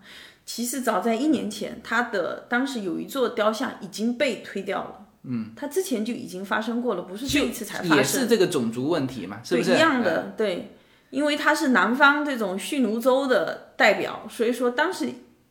[0.52, 5.06] 其实早在一年前，他的当时有一座雕像已经被推掉了。
[5.22, 7.96] 嗯，他之前就已经发生过了，不是这一次才发生。
[7.96, 9.74] 也是这个种族问题嘛，是不是？
[9.74, 10.74] 一样的，对，
[11.10, 15.06] 因为他是南方这种蓄奴州的代表，所以说当时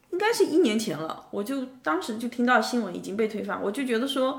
[0.10, 4.38] 应该是一年前了，我就当时就听到新闻已经被推翻，我就觉得说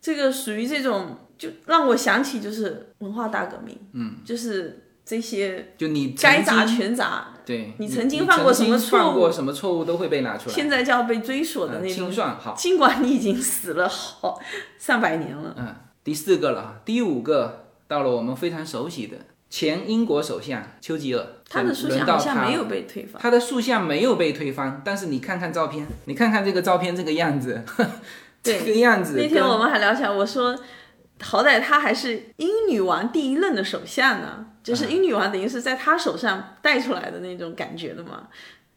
[0.00, 4.88] 这个属于这种，就让我想起就是文化大革命，嗯，就是。
[5.04, 12.36] 这些就你该砸全砸，对你曾经犯过什么错误，犯过什么错误都会被拿出来，现在就要被追索的那种清算。
[12.38, 14.38] 好， 尽管你已经死了好
[14.78, 15.54] 上百年了。
[15.58, 15.74] 嗯，
[16.04, 19.16] 第四个了，第五个到了我们非常熟悉的
[19.50, 27.60] 前英国首相丘吉尔，他的塑像好像没有被推翻，他的塑像没有被推翻，但是你看看照片，你看看这个照片这个样子，
[28.40, 29.16] 这个样子。
[29.16, 30.56] 那天我们还聊起来，我说。
[31.22, 38.28] 好歹他还是英女王第一任的首相呢，就是英女王等于是在他手上带出来的那种感觉的嘛。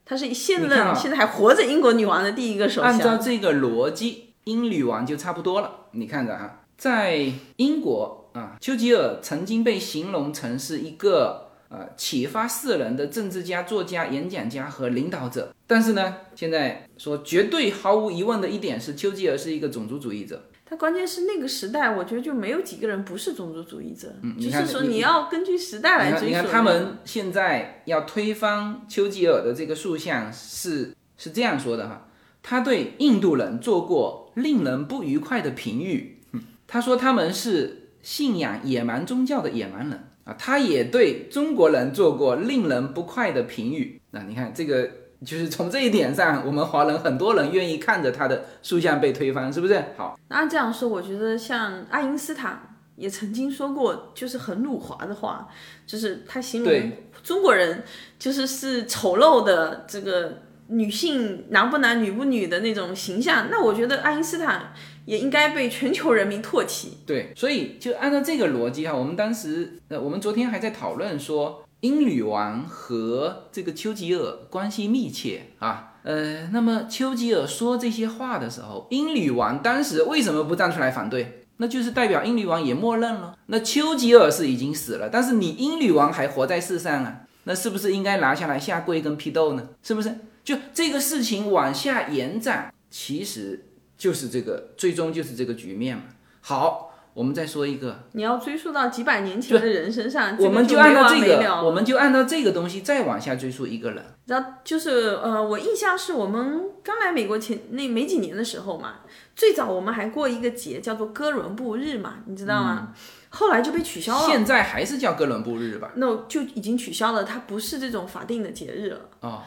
[0.05, 2.91] 他是现任，现在还活着英国女王的第一个首相。
[2.91, 5.87] 按照这个逻辑，英女王就差不多了。
[5.93, 15.51] 你看着啊，在英国啊，丘吉尔曾经被形容成是一个呃启发世人的政治家、作家、演讲家和领导者。
[15.65, 20.43] 但是呢，现在说绝对毫无疑问的一点是，丘吉尔是一个种族主义者。
[20.67, 24.11] 他关键是那个时代，我觉得就没有几个人不是种族主义者。
[24.23, 26.25] 嗯，就是说你要根据时代来追溯。
[26.25, 32.07] 你看他们现在要推翻丘吉尔的这个塑像，是是这样说的哈。
[32.41, 36.19] 他对印度人做过令人不愉快的评语，
[36.65, 40.33] 他说他们是信仰野蛮宗教的野蛮人啊。
[40.33, 44.01] 他也对中国人做过令人不快的评语。
[44.09, 44.89] 那你看这个。
[45.23, 49.83] 就是从这一点上，我们华人很多人愿意看着他的塑像被推翻，是不是？
[49.95, 55.47] 好，那这样说，我觉得像爱因斯坦也曾经说过，就是很辱华的话，
[55.87, 56.91] 就是他形容
[57.23, 57.83] 中国人
[58.19, 63.47] 就是是丑陋的这个女性男不男女不女的那种形象。
[63.49, 64.73] 那我觉得爱因斯坦
[65.05, 66.97] 也应该被全球人民唾弃。
[67.05, 71.64] 对，所以就按照这个逻辑哈，我们当时呃，我们昨天还在讨论说。
[71.85, 81.45] 英女王和这个丘吉尔关系密切啊，呃，那么丘吉尔说这些话的时候，英女王当时为什么不站出来反对？
[81.57, 83.37] 那就是代表英女王也默认了。
[83.45, 89.69] 那丘吉尔是已经死了，但是你英女王还活在世上啊，那是不是应该拿下来下跪跟批斗呢？
[89.83, 90.11] 是不是？
[90.43, 96.05] 就这个事情往下延展，其实就是这个，最终就是这个局面嘛。
[96.41, 96.84] 好。
[97.15, 104.03] 我们再说一个，你要追溯到几百年前的人身上，我们就按照这个，我们就按照这个东西再往下追溯一个人。
[104.25, 108.95] 然后就是呃，我印象是我们刚来美国前那没几年的时候嘛，
[109.33, 112.93] 最早我们还过一个节叫做哥伦布日嘛，你知道吗？
[113.29, 114.27] 后来就被取消了。
[114.27, 115.93] 现在还是叫哥伦布日吧？
[115.95, 119.41] 那就已经取消了，它不是这种法定的节日了啊。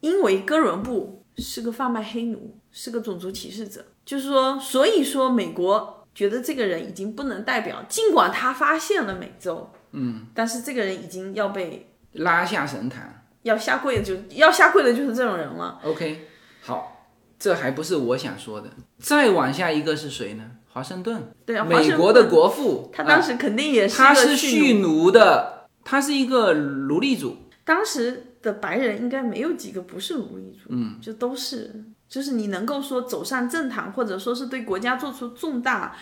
[0.00, 6.00] 因为哥伦布是个贩卖黑奴，是个种族歧视者，就是说，所以说美国。
[6.14, 15.80] 觉得这个人已经不能代表，尽管他发现了美洲，嗯，但是这个人已经要被拉下神坛，要下跪的就要下跪的就是这种人了。
[15.84, 16.28] OK，
[16.60, 17.08] 好，
[17.38, 18.70] 这还不是我想说的。
[18.98, 20.44] 再往下一个是谁呢？
[20.68, 24.80] 华盛顿，对啊，美国的国父，他当啊时肯定也是他是蓄。
[24.80, 27.36] 奴的，他是一个奴隶主。
[27.64, 35.96] 当时的白人应该没有几个不是奴隶主，嗯，就都是，就是你能够说走上政坛，或者说是对国家做出重大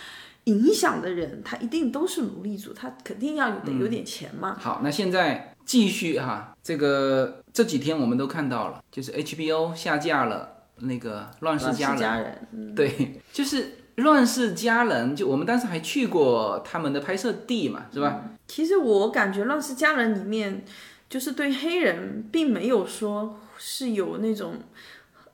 [0.45, 4.57] 影响的人，他一定都是奴隶主，他肯定要有得有点钱嘛。
[4.59, 13.63] 好，那现在继续哈，这个这几天我们都看到了，就是 HBO 下架了那个《乱世佳人》佳人，嗯，对，就是
[13.95, 18.25] 《乱世佳人》，就我们当时还去过他们的拍摄地嘛，是吧？
[18.49, 20.65] 其实我感觉《乱世佳人》里面，
[21.09, 24.55] 就是对黑人并没有说是有那种，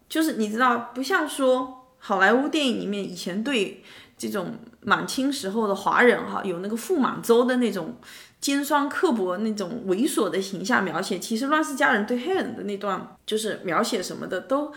[0.09, 3.83] 就是你知道，不像说好莱坞电影里面以前对
[4.17, 7.97] 这种满清时候的华人哈，有那个傅满洲的那种
[8.41, 11.19] 尖酸刻薄、那种猥琐的形象描写。
[11.19, 14.73] 其实《乱世佳人》对黑人的那段就是描写什么的都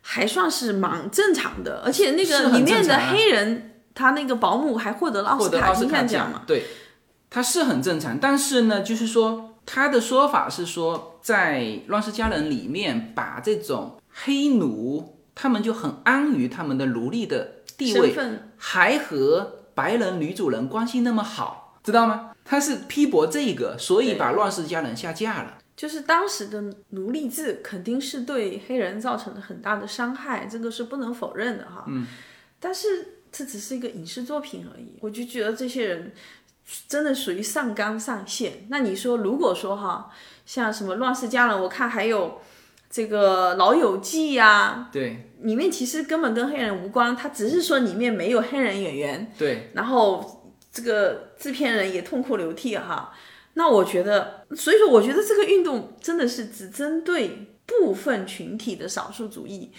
[0.00, 6.42] 还算是蛮正常的，而且那个里面的黑人，他那个保姆还获得了奥斯卡获得奥斯卡金像奖嘛。
[6.46, 6.64] 对，
[7.28, 18.14] 他是很正常，但是呢，就是说他的说法是说，在《乱世佳人》里面把这种黑奴，他们就很安于他们的奴隶的地位，
[18.56, 22.32] 还和白人女主人关系那么好，知道吗？
[22.44, 25.58] 他是批驳这个，所以把《乱世佳人》下架了。
[25.76, 31.84] 就是当时的奴隶制肯定是对黑人造成了很大的伤害，这个是不能否认的哈。
[31.86, 32.04] 嗯，
[32.58, 36.12] 但是这只是一个影视作品而已，我就觉得这些人
[36.88, 38.66] 真的属于上纲上线。
[38.70, 40.10] 那你说，如果说哈，
[40.44, 42.40] 像什么《乱世佳人》，我看还有
[42.90, 53.12] 这个《老友记》呀，对里面其实根本跟黑人无关，他只是说里面没有黑人演员，对，然后这个制片人也痛哭流涕哈。
[53.54, 59.70] 那我觉得，所以说我觉得这个运动真的是只针对部分群体的少数主义，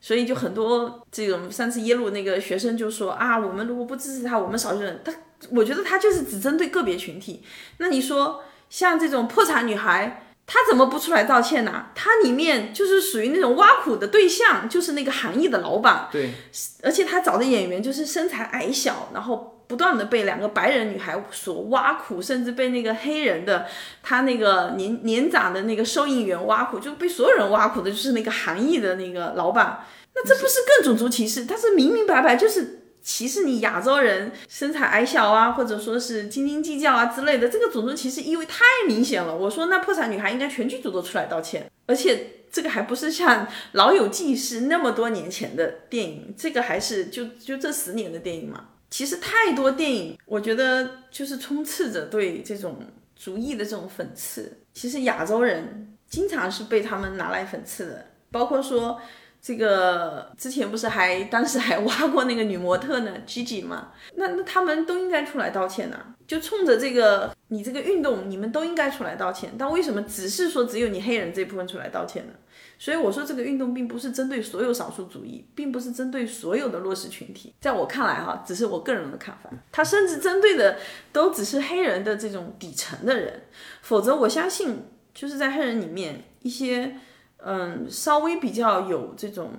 [0.00, 5.12] 所以就很多这种上次耶鲁那个学生就说啊，我们如果不支持他，我们少数人，他
[5.50, 7.42] 我觉得他就是只针对个别群体。
[7.78, 10.28] 那你说像这种破产女孩。
[10.52, 11.86] 她怎么不出来道歉呢？
[11.94, 16.34] 他里面就是属于那种挖苦的对象，就是那个韩裔的老板，对，
[16.82, 23.64] 而且他找的演员就是身材矮小，然后不断的被两个白人女孩所挖苦，甚至被那个黑人的
[24.02, 29.86] 他那个年年长的那个收银员挖苦，就被所有人挖苦的就是那个韩裔的那个老板。
[30.14, 31.46] 那这不是更种族歧视？
[31.46, 37.48] 他是明明白白就是歧视你亚洲人身材矮小啊，或者说是斤斤计较啊之类的。
[37.48, 39.36] 这个种族歧视意味太明显了。
[39.36, 42.38] 我说那破产女孩应该全剧组都出来道歉，而且。
[42.52, 48.68] 这个还不是像《老友记》是那么多年前的电影，这个还是就就这十年的电影嘛。
[48.90, 52.76] 其实太多电影，我觉得就是充斥着对这种
[53.16, 54.52] 族裔的这种讽刺。
[54.74, 59.00] 其实亚洲人经常是被他们拿来讽刺的，包括说
[59.42, 69.52] 这个之前不是还当时还挖过那个女模特呢， Gigi 嘛，那那他们都应该出来道歉呐、就冲着这个你这个运动，你们都应该出来道歉。
[69.58, 72.32] 但为什么只是说只有你黑人这部分出来道歉呢？
[72.78, 77.52] 所以我说这个运动并不是针对所有少数主义，并不是针对所有的弱势群体。
[77.60, 80.78] 在我看来哈，只是我个人的看法，它甚至针对的
[81.12, 83.42] 都只是黑人的这种底层的人。
[83.82, 86.96] 否则我相信就是在黑人里面一些
[87.44, 89.52] 嗯稍微比较有这种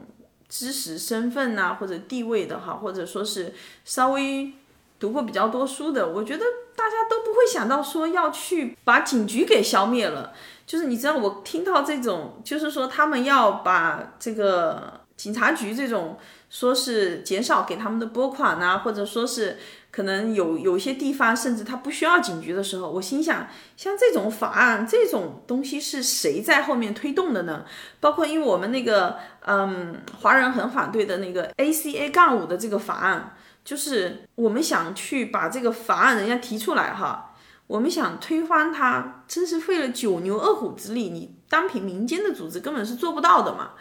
[0.50, 3.54] 知识身份呐、或者地位的哈，或者说是
[3.84, 4.52] 稍微
[5.00, 10.34] 读过比较多书的，我觉得大家都不会想到说要去把警局给消灭了。
[10.66, 16.18] 就是你知道，我听到这种，就是说他们要把这个警察局这种
[16.50, 19.58] 说是减少给他们的拨款啊，或者说是
[19.96, 27.64] 可能有有些地方甚至他不需要警局的时候，我心想，像这种法案这种东西是谁在后面推动的呢？
[28.00, 37.30] 包括因为我们那个嗯华人很反对的那个 ACA 杠五的这个法案，就是我们想去把这个法案人家提出来哈。
[37.68, 41.10] 我们想推翻它，真是费了九牛二虎之力。
[41.10, 43.74] 你单凭民间的组织根本是做不到的嘛。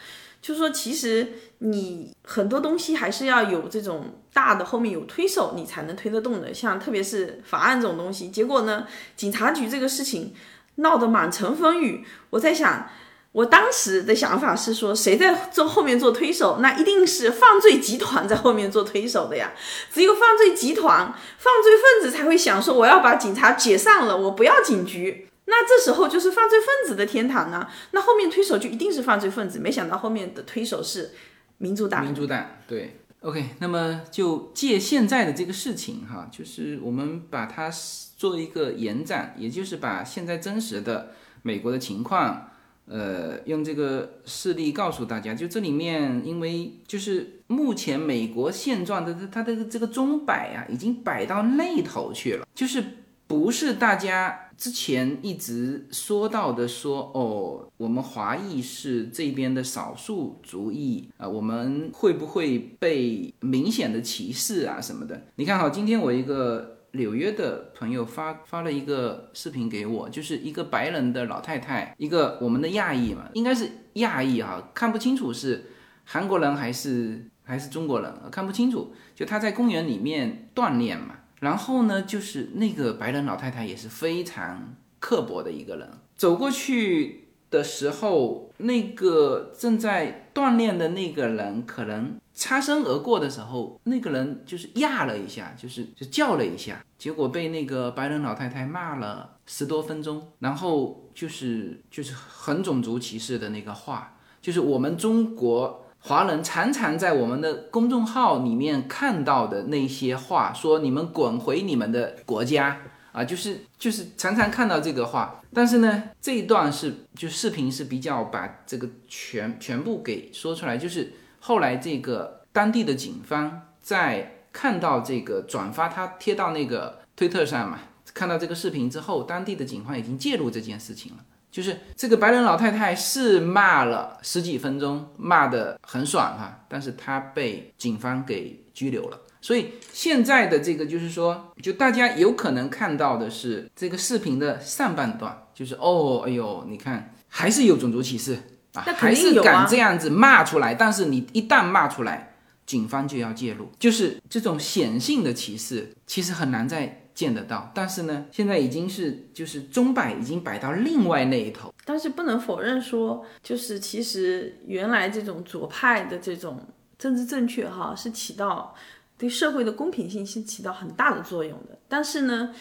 [0.43, 6.53] 就是说其实你很多东西还是要有这种大的后面有推手，你才能推得动的。
[6.53, 8.87] 像特别是法案这种东西，结果呢，
[9.17, 10.35] 警察局这个事情
[10.75, 12.05] 闹得满城风雨。
[12.29, 12.91] 我在想。
[13.33, 19.51] 我当时的想法是说，谁在做后面做推手，那一定是犯罪集团在后面做推手的呀。
[19.91, 21.07] 只有犯罪集团、
[21.39, 25.31] 犯罪分子才会想说，我要把警察解散了，我不要警局。
[25.53, 27.71] 那这时候就是犯罪分子的天堂啊。
[27.91, 29.59] 那后面推手就一定是犯罪分子。
[29.59, 31.11] 没想到后面的推手是
[31.59, 32.03] 民主党。
[32.05, 32.99] 民主党对。
[33.21, 37.71] OK，那么就借现在的这个事情哈，就是我们把它
[38.17, 42.49] 做一个延展，也就是把现在真实的美国的情况。
[42.85, 52.85] 呃，用这个事例告诉大家，就这里面，因为就是目前美国现状的它的这个钟摆啊，已经摆到那头去了，就是
[53.29, 65.21] 不是大家之前一直说到的说哦，我们华裔是这边的少数族裔啊，我们会不会被明显的歧视啊什么的？
[65.35, 66.79] 你看哈，今天我一个。
[66.95, 75.71] 纽约的朋友发发了一个视频给我，就是一个白人的老太太，一个我们的亚裔嘛，应该是亚裔哈，看不清楚是
[76.05, 78.93] 韩国人还是还是中国人，看不清楚。
[79.15, 92.17] 就他在公园里面锻炼嘛，然后呢，就是那个白人老太太也是非常刻薄的一个人，走过去的时候，那个正在锻炼的那个人可能。
[92.35, 112.77] 擦身而过的时候，那个人就是压了一下，就是就叫了一下，结果被那个白人老太太骂了十多分钟，然后就是就是很种族歧视的那个话，就是我们中国华人常常在我们的公众号里面看到的那些话，说你们滚回你们的国家
[113.13, 121.15] 啊，就是就是常常看到这个话，但是呢，这一段是就视频是比较把这个全全部给说出来，就是。
[121.45, 127.81] 后来，这个当地的警方在看到这个转发他贴到那个推特上嘛，
[128.15, 131.25] 看到这个视频之后，当地的警方已经介入这件事情了。
[131.53, 139.21] 就是这个白人老太太是骂了十几分钟，骂得很爽哈，但是她被警方给拘留了。
[139.41, 148.39] 所以现在的这个就是说，就大家有可能看到的是这个视频的上半段，就是哦，哎呦，你看还是有种族歧视。
[148.73, 157.71] 啊，还是敢这样子骂出来，但是你一旦骂出来，警方就要介入，就是这种显性的歧视，其实很难再见得到。
[157.75, 161.73] 但是呢，现在已经是就是钟摆已经摆到另外那一头。
[161.85, 166.61] 但是不能否认说，就是其实原来这种左派的这种
[166.99, 168.75] 政治正确哈，是起到
[169.17, 171.79] 对社会的公平性是起到很大的作用的。
[171.89, 172.55] 但是呢。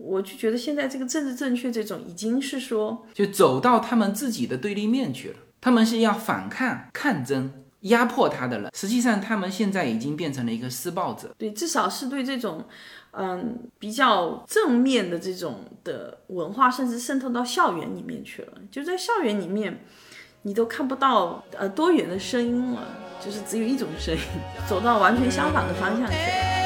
[0.00, 5.36] 我就觉得现在这个政治正确这种已经是说，就走到他们自己的对立面去了。
[5.60, 8.70] 他们是要反抗、抗争、压迫他的人。
[8.72, 11.34] 实际上，他们现在已经变成了一个施暴者。
[11.36, 12.64] 对，至少是对这种，
[13.12, 18.52] 嗯，比较正面的这种的文化，甚至渗透到校园里面去了。
[18.70, 19.84] 就在校园里面，
[20.42, 22.82] 你都看不到呃多元的声音了，
[23.24, 24.20] 就是只有一种声音，
[24.68, 26.58] 走到完全相反的方向去了。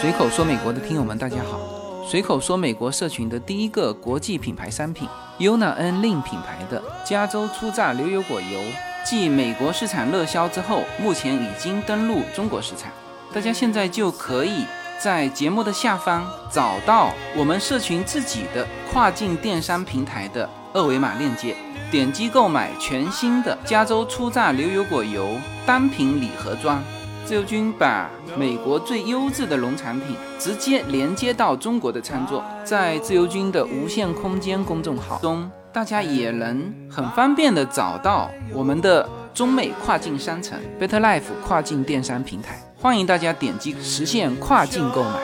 [0.00, 1.60] 随口说美国的听友们，大家好！
[2.04, 5.08] 随口说美国社群的第一个国际品牌商品
[5.38, 8.60] Yuna N Lin 品牌的加州初榨牛油果油，
[9.04, 12.90] 继美国市场热销之后，目前已经登陆中国市场。
[13.32, 14.64] 大家现在就可以
[14.98, 21.56] 在节目的下方找到我们社群自己的跨境电商平台的二维码链接，
[21.90, 25.36] 点击购买全新的加州初榨牛油果油
[25.66, 26.82] 单品礼盒装。
[27.24, 45.18] 自由军把美国最优质的农产品直接连接到中国的餐桌，在自由军的无限空间公众号中，大家也能很方便的找到我们的中美跨境商城 Better Life 跨境电商平台，欢迎大家点击实现跨境购买。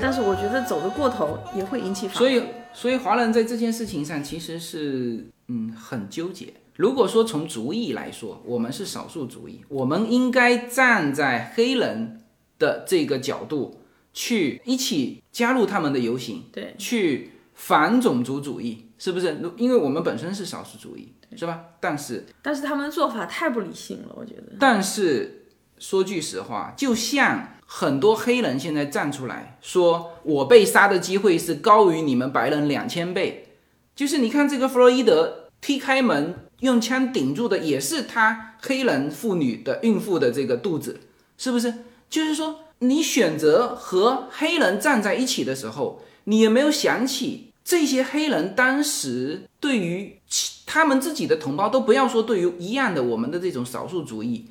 [0.00, 2.42] 但是我觉得走的过头也会引起反所以。
[2.72, 6.54] 所以华人在这件事情上其实是嗯很纠结。
[6.76, 12.19] 如果说从族裔来说，我们是少数族裔，我们应该站在黑人
[12.60, 13.80] 的这个角度
[14.14, 19.36] 去一起加入他们的游行，对，去反种族主义，是不是？
[19.56, 21.64] 因为我们本身是少数主义，是吧？
[21.80, 24.52] 但是但是他们的做法太不理性了，我觉得。
[24.60, 25.46] 但是
[25.80, 27.54] 说句实话，就像。
[27.72, 33.46] 很多黑人现在站出来说，我被杀的机会是高于你们白人两千倍。
[33.94, 40.98] 就是你看这个弗洛伊德踢开门用枪顶住的，也是他黑人妇女的孕妇的这个肚子，
[41.38, 41.72] 是不是？
[42.10, 50.18] 就是说，你选择和黑人站在一起的时候，你有没有想起这些黑人当时对于
[50.66, 54.46] 他们自己的同胞，都不要说对于一样的我们的这种少数主义。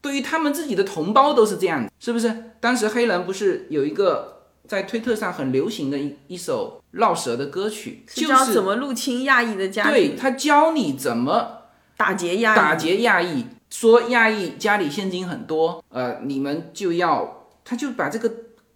[0.00, 2.52] 对于他们自己的同胞都是这样，是不是？
[2.58, 9.92] 当时黑人不是有一个在推特上很流行的一一首绕舌的歌曲，就是怎么入侵亚裔的家庭？
[9.92, 11.62] 对他教你怎么
[11.96, 18.30] 打劫亚打劫亚裔，说亚裔家里现金很多，呃，你们就要，他就把这个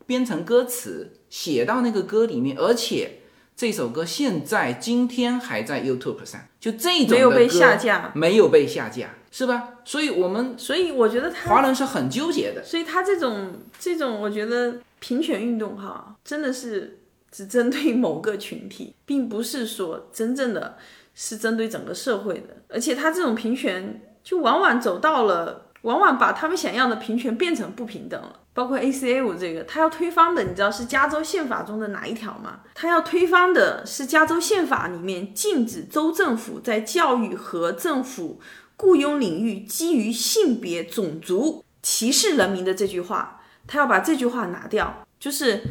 [0.06, 3.18] 编成歌词写到那个歌里面，而且
[3.54, 9.10] 这首歌现在今天还在 YouTube 上，就这种没有被下架，没有被下架。
[9.30, 9.74] 是吧？
[9.84, 12.64] 所以我们所以我觉得他华人是很纠结的。
[12.64, 20.78] 所以他这种这种，我觉得平权运动哈，真的是只针对某个群体，并不是说真正的
[21.14, 22.62] 是针对整个社会的。
[22.68, 28.40] 而且他这种平权，就往往走到了，往往把他们想要的平权变成不平等了。
[28.52, 32.62] 包括 ACA 五这个，他要推翻的，你知道是加州宪法中的哪一条吗？
[32.74, 38.40] 他要推翻的是加州宪法里面禁止州政府在教育和政府
[38.76, 45.06] 雇佣领域基于性别、种族歧视人民的这句话，他要把这句话拿掉。
[45.20, 45.62] 就是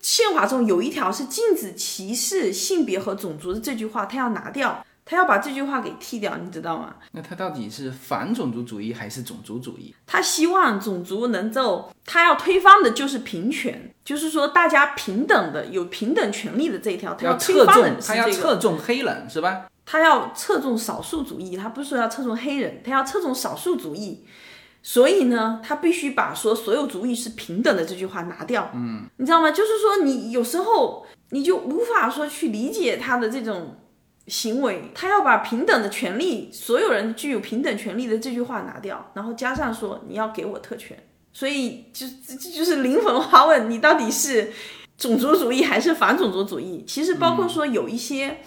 [0.00, 4.84] 宪法中有一条是禁止歧视性别和种族的这句话，他要拿掉。
[5.10, 6.94] 他要把这句话给剃掉，你知道吗？
[7.10, 9.92] 那他到底是反种族主义还是种族主义？
[10.06, 17.12] 他希望种族能够，他要推翻的就是平权，就是说大家平等的、有平等权利的这一条。
[17.14, 19.66] 他要侧重，他要侧重黑人是吧？
[19.84, 24.24] 他要侧重少数主义，他不是说要侧重黑人，他要侧重少数主义。
[24.80, 28.70] 所以呢，他必须把说所有主义是平等的这句话拿掉。
[28.74, 29.50] 嗯，你知道吗？
[29.50, 33.76] 就是说你有时候你就无法说去理解他的这种。
[34.30, 40.96] 行为，他要把平等的权利，所有人具有平等权利的这句话拿掉，然后加上说你要给我特权，
[41.32, 44.52] 所以就这就是灵魂拷问，你到底是
[44.96, 46.84] 种族主义还是反种族主义？
[46.86, 48.38] 其实包括说有一些，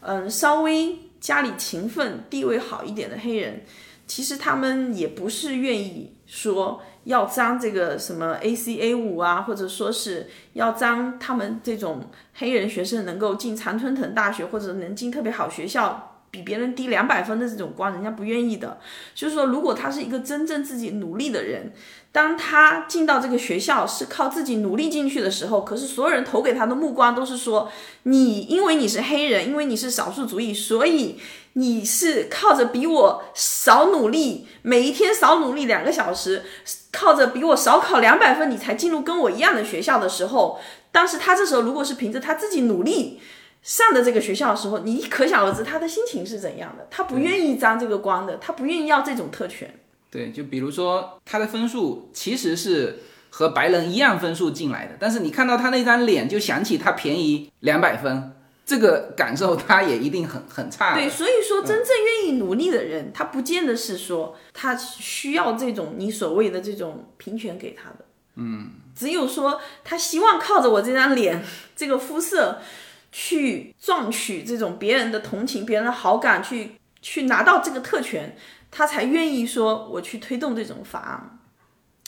[0.00, 3.64] 嗯，稍微家里勤奋、地位好一点的黑人，
[4.06, 6.82] 其实他们也不是愿意说。
[7.04, 18.78] 要将这个什么 ACA 五啊，或者说是要将他们这种黑人学生能够进常春藤大学，或者能进特别好学校，比别人低两百分的这种光，人家不愿意的。
[19.14, 21.72] 就是说，如果他是一个真正自己努力的人，
[22.12, 27.70] 当他进到这个学校是靠自己努力进去的时候，可是所有人投给他的目光都是说，
[28.02, 31.18] 你因为你是黑人，因为你是少数族裔，所以。
[31.54, 36.44] 你是靠着比我少努力，每一天少努力两个小时，
[36.92, 40.60] 靠着比我少考两百分，你才进入跟我一样的学校的时候，
[40.92, 43.20] 当时他这时候如果是凭着他自己努力
[43.62, 46.86] 上的这个学校的时候，你可想而知他的心情是怎样的。
[46.90, 49.74] 他不愿意沾这个光的，他不愿意要这种特权。
[50.10, 58.32] 对，就比如说他的分数其实是和白人一样分数进来的，但是你看到他那张脸，就想起他便宜两百分。
[58.70, 60.94] 这个感受他也一定很很差。
[60.94, 68.04] 对，所以说真正愿意努力的人，他不见得是说他需要这种你所谓的这种平权给他的。
[68.36, 71.42] 嗯，只有说他希望靠着我这张脸、
[71.74, 72.60] 这个肤色
[73.10, 78.36] 去赚取这种别人的同情、别人的好感，去去拿到这个特权，
[78.70, 81.40] 他才愿意说我去推动这种法案。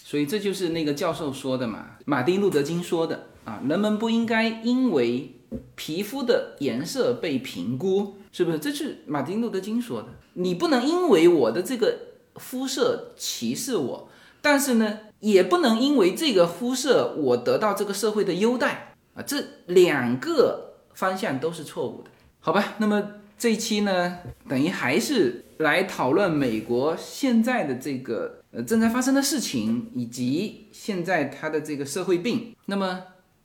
[0.05, 5.41] 所以这就是那个教授说的嘛，马丁路德金说的啊，人们不应该因为。
[5.75, 8.59] 皮肤的颜色被评估，是不是？
[8.59, 10.09] 这是马丁路德金说的。
[10.35, 11.99] 你不能因为我的这个
[12.37, 14.09] 肤色歧视我，
[14.41, 19.23] 但是呢，也不能因为这个肤色我得到这个社会的优待啊。
[19.23, 22.75] 这两个方向都是错误的，好吧？
[22.79, 23.03] 那么
[23.39, 32.55] 这一期呢，等于还是来讨论美国现在的这个呃正在发生的事情，以及现在它的这个社会病。
[32.67, 33.03] 那么。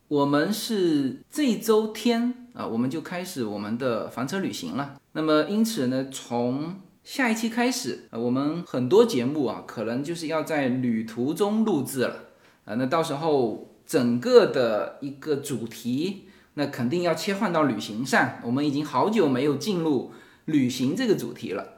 [0.10, 4.97] 我们是这周天啊，我们就开始我们的房车旅行了。
[5.12, 12.30] 那么因此呢，从下一期开始啊，我们很多节目啊，可能就是要在旅途中录制了
[12.64, 12.76] 啊。
[12.76, 18.36] 那到时候整个的一个主题，那肯定要切换到旅行上。
[18.43, 20.14] 我们已经好久没有进入
[20.45, 21.74] 旅行这个主题了。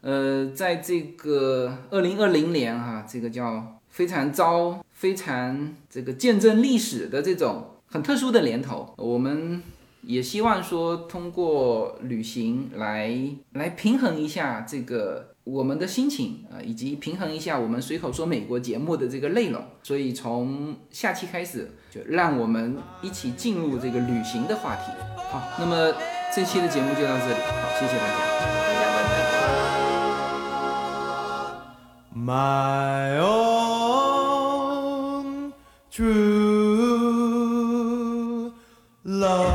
[0.00, 7.72] 呃，在这个二零二零年哈，这个叫非常糟、非常这个见证历史的这种。
[7.94, 9.62] 很特殊的年头，我们
[10.02, 13.16] 也希望说通过旅行来
[13.52, 19.62] 来平衡一下这个我们的心情啊，以及平衡一下我们随口说美国节目的这个内容。
[19.84, 24.90] 所以从下期开始，就让我们一起进入这个旅行的话题。
[25.30, 25.94] 好，那么
[26.34, 28.18] 这期的节目就到这里，好，谢谢大家，
[28.66, 29.22] 大家拜拜。
[32.12, 34.24] My own
[35.92, 36.63] true.
[39.04, 39.53] love.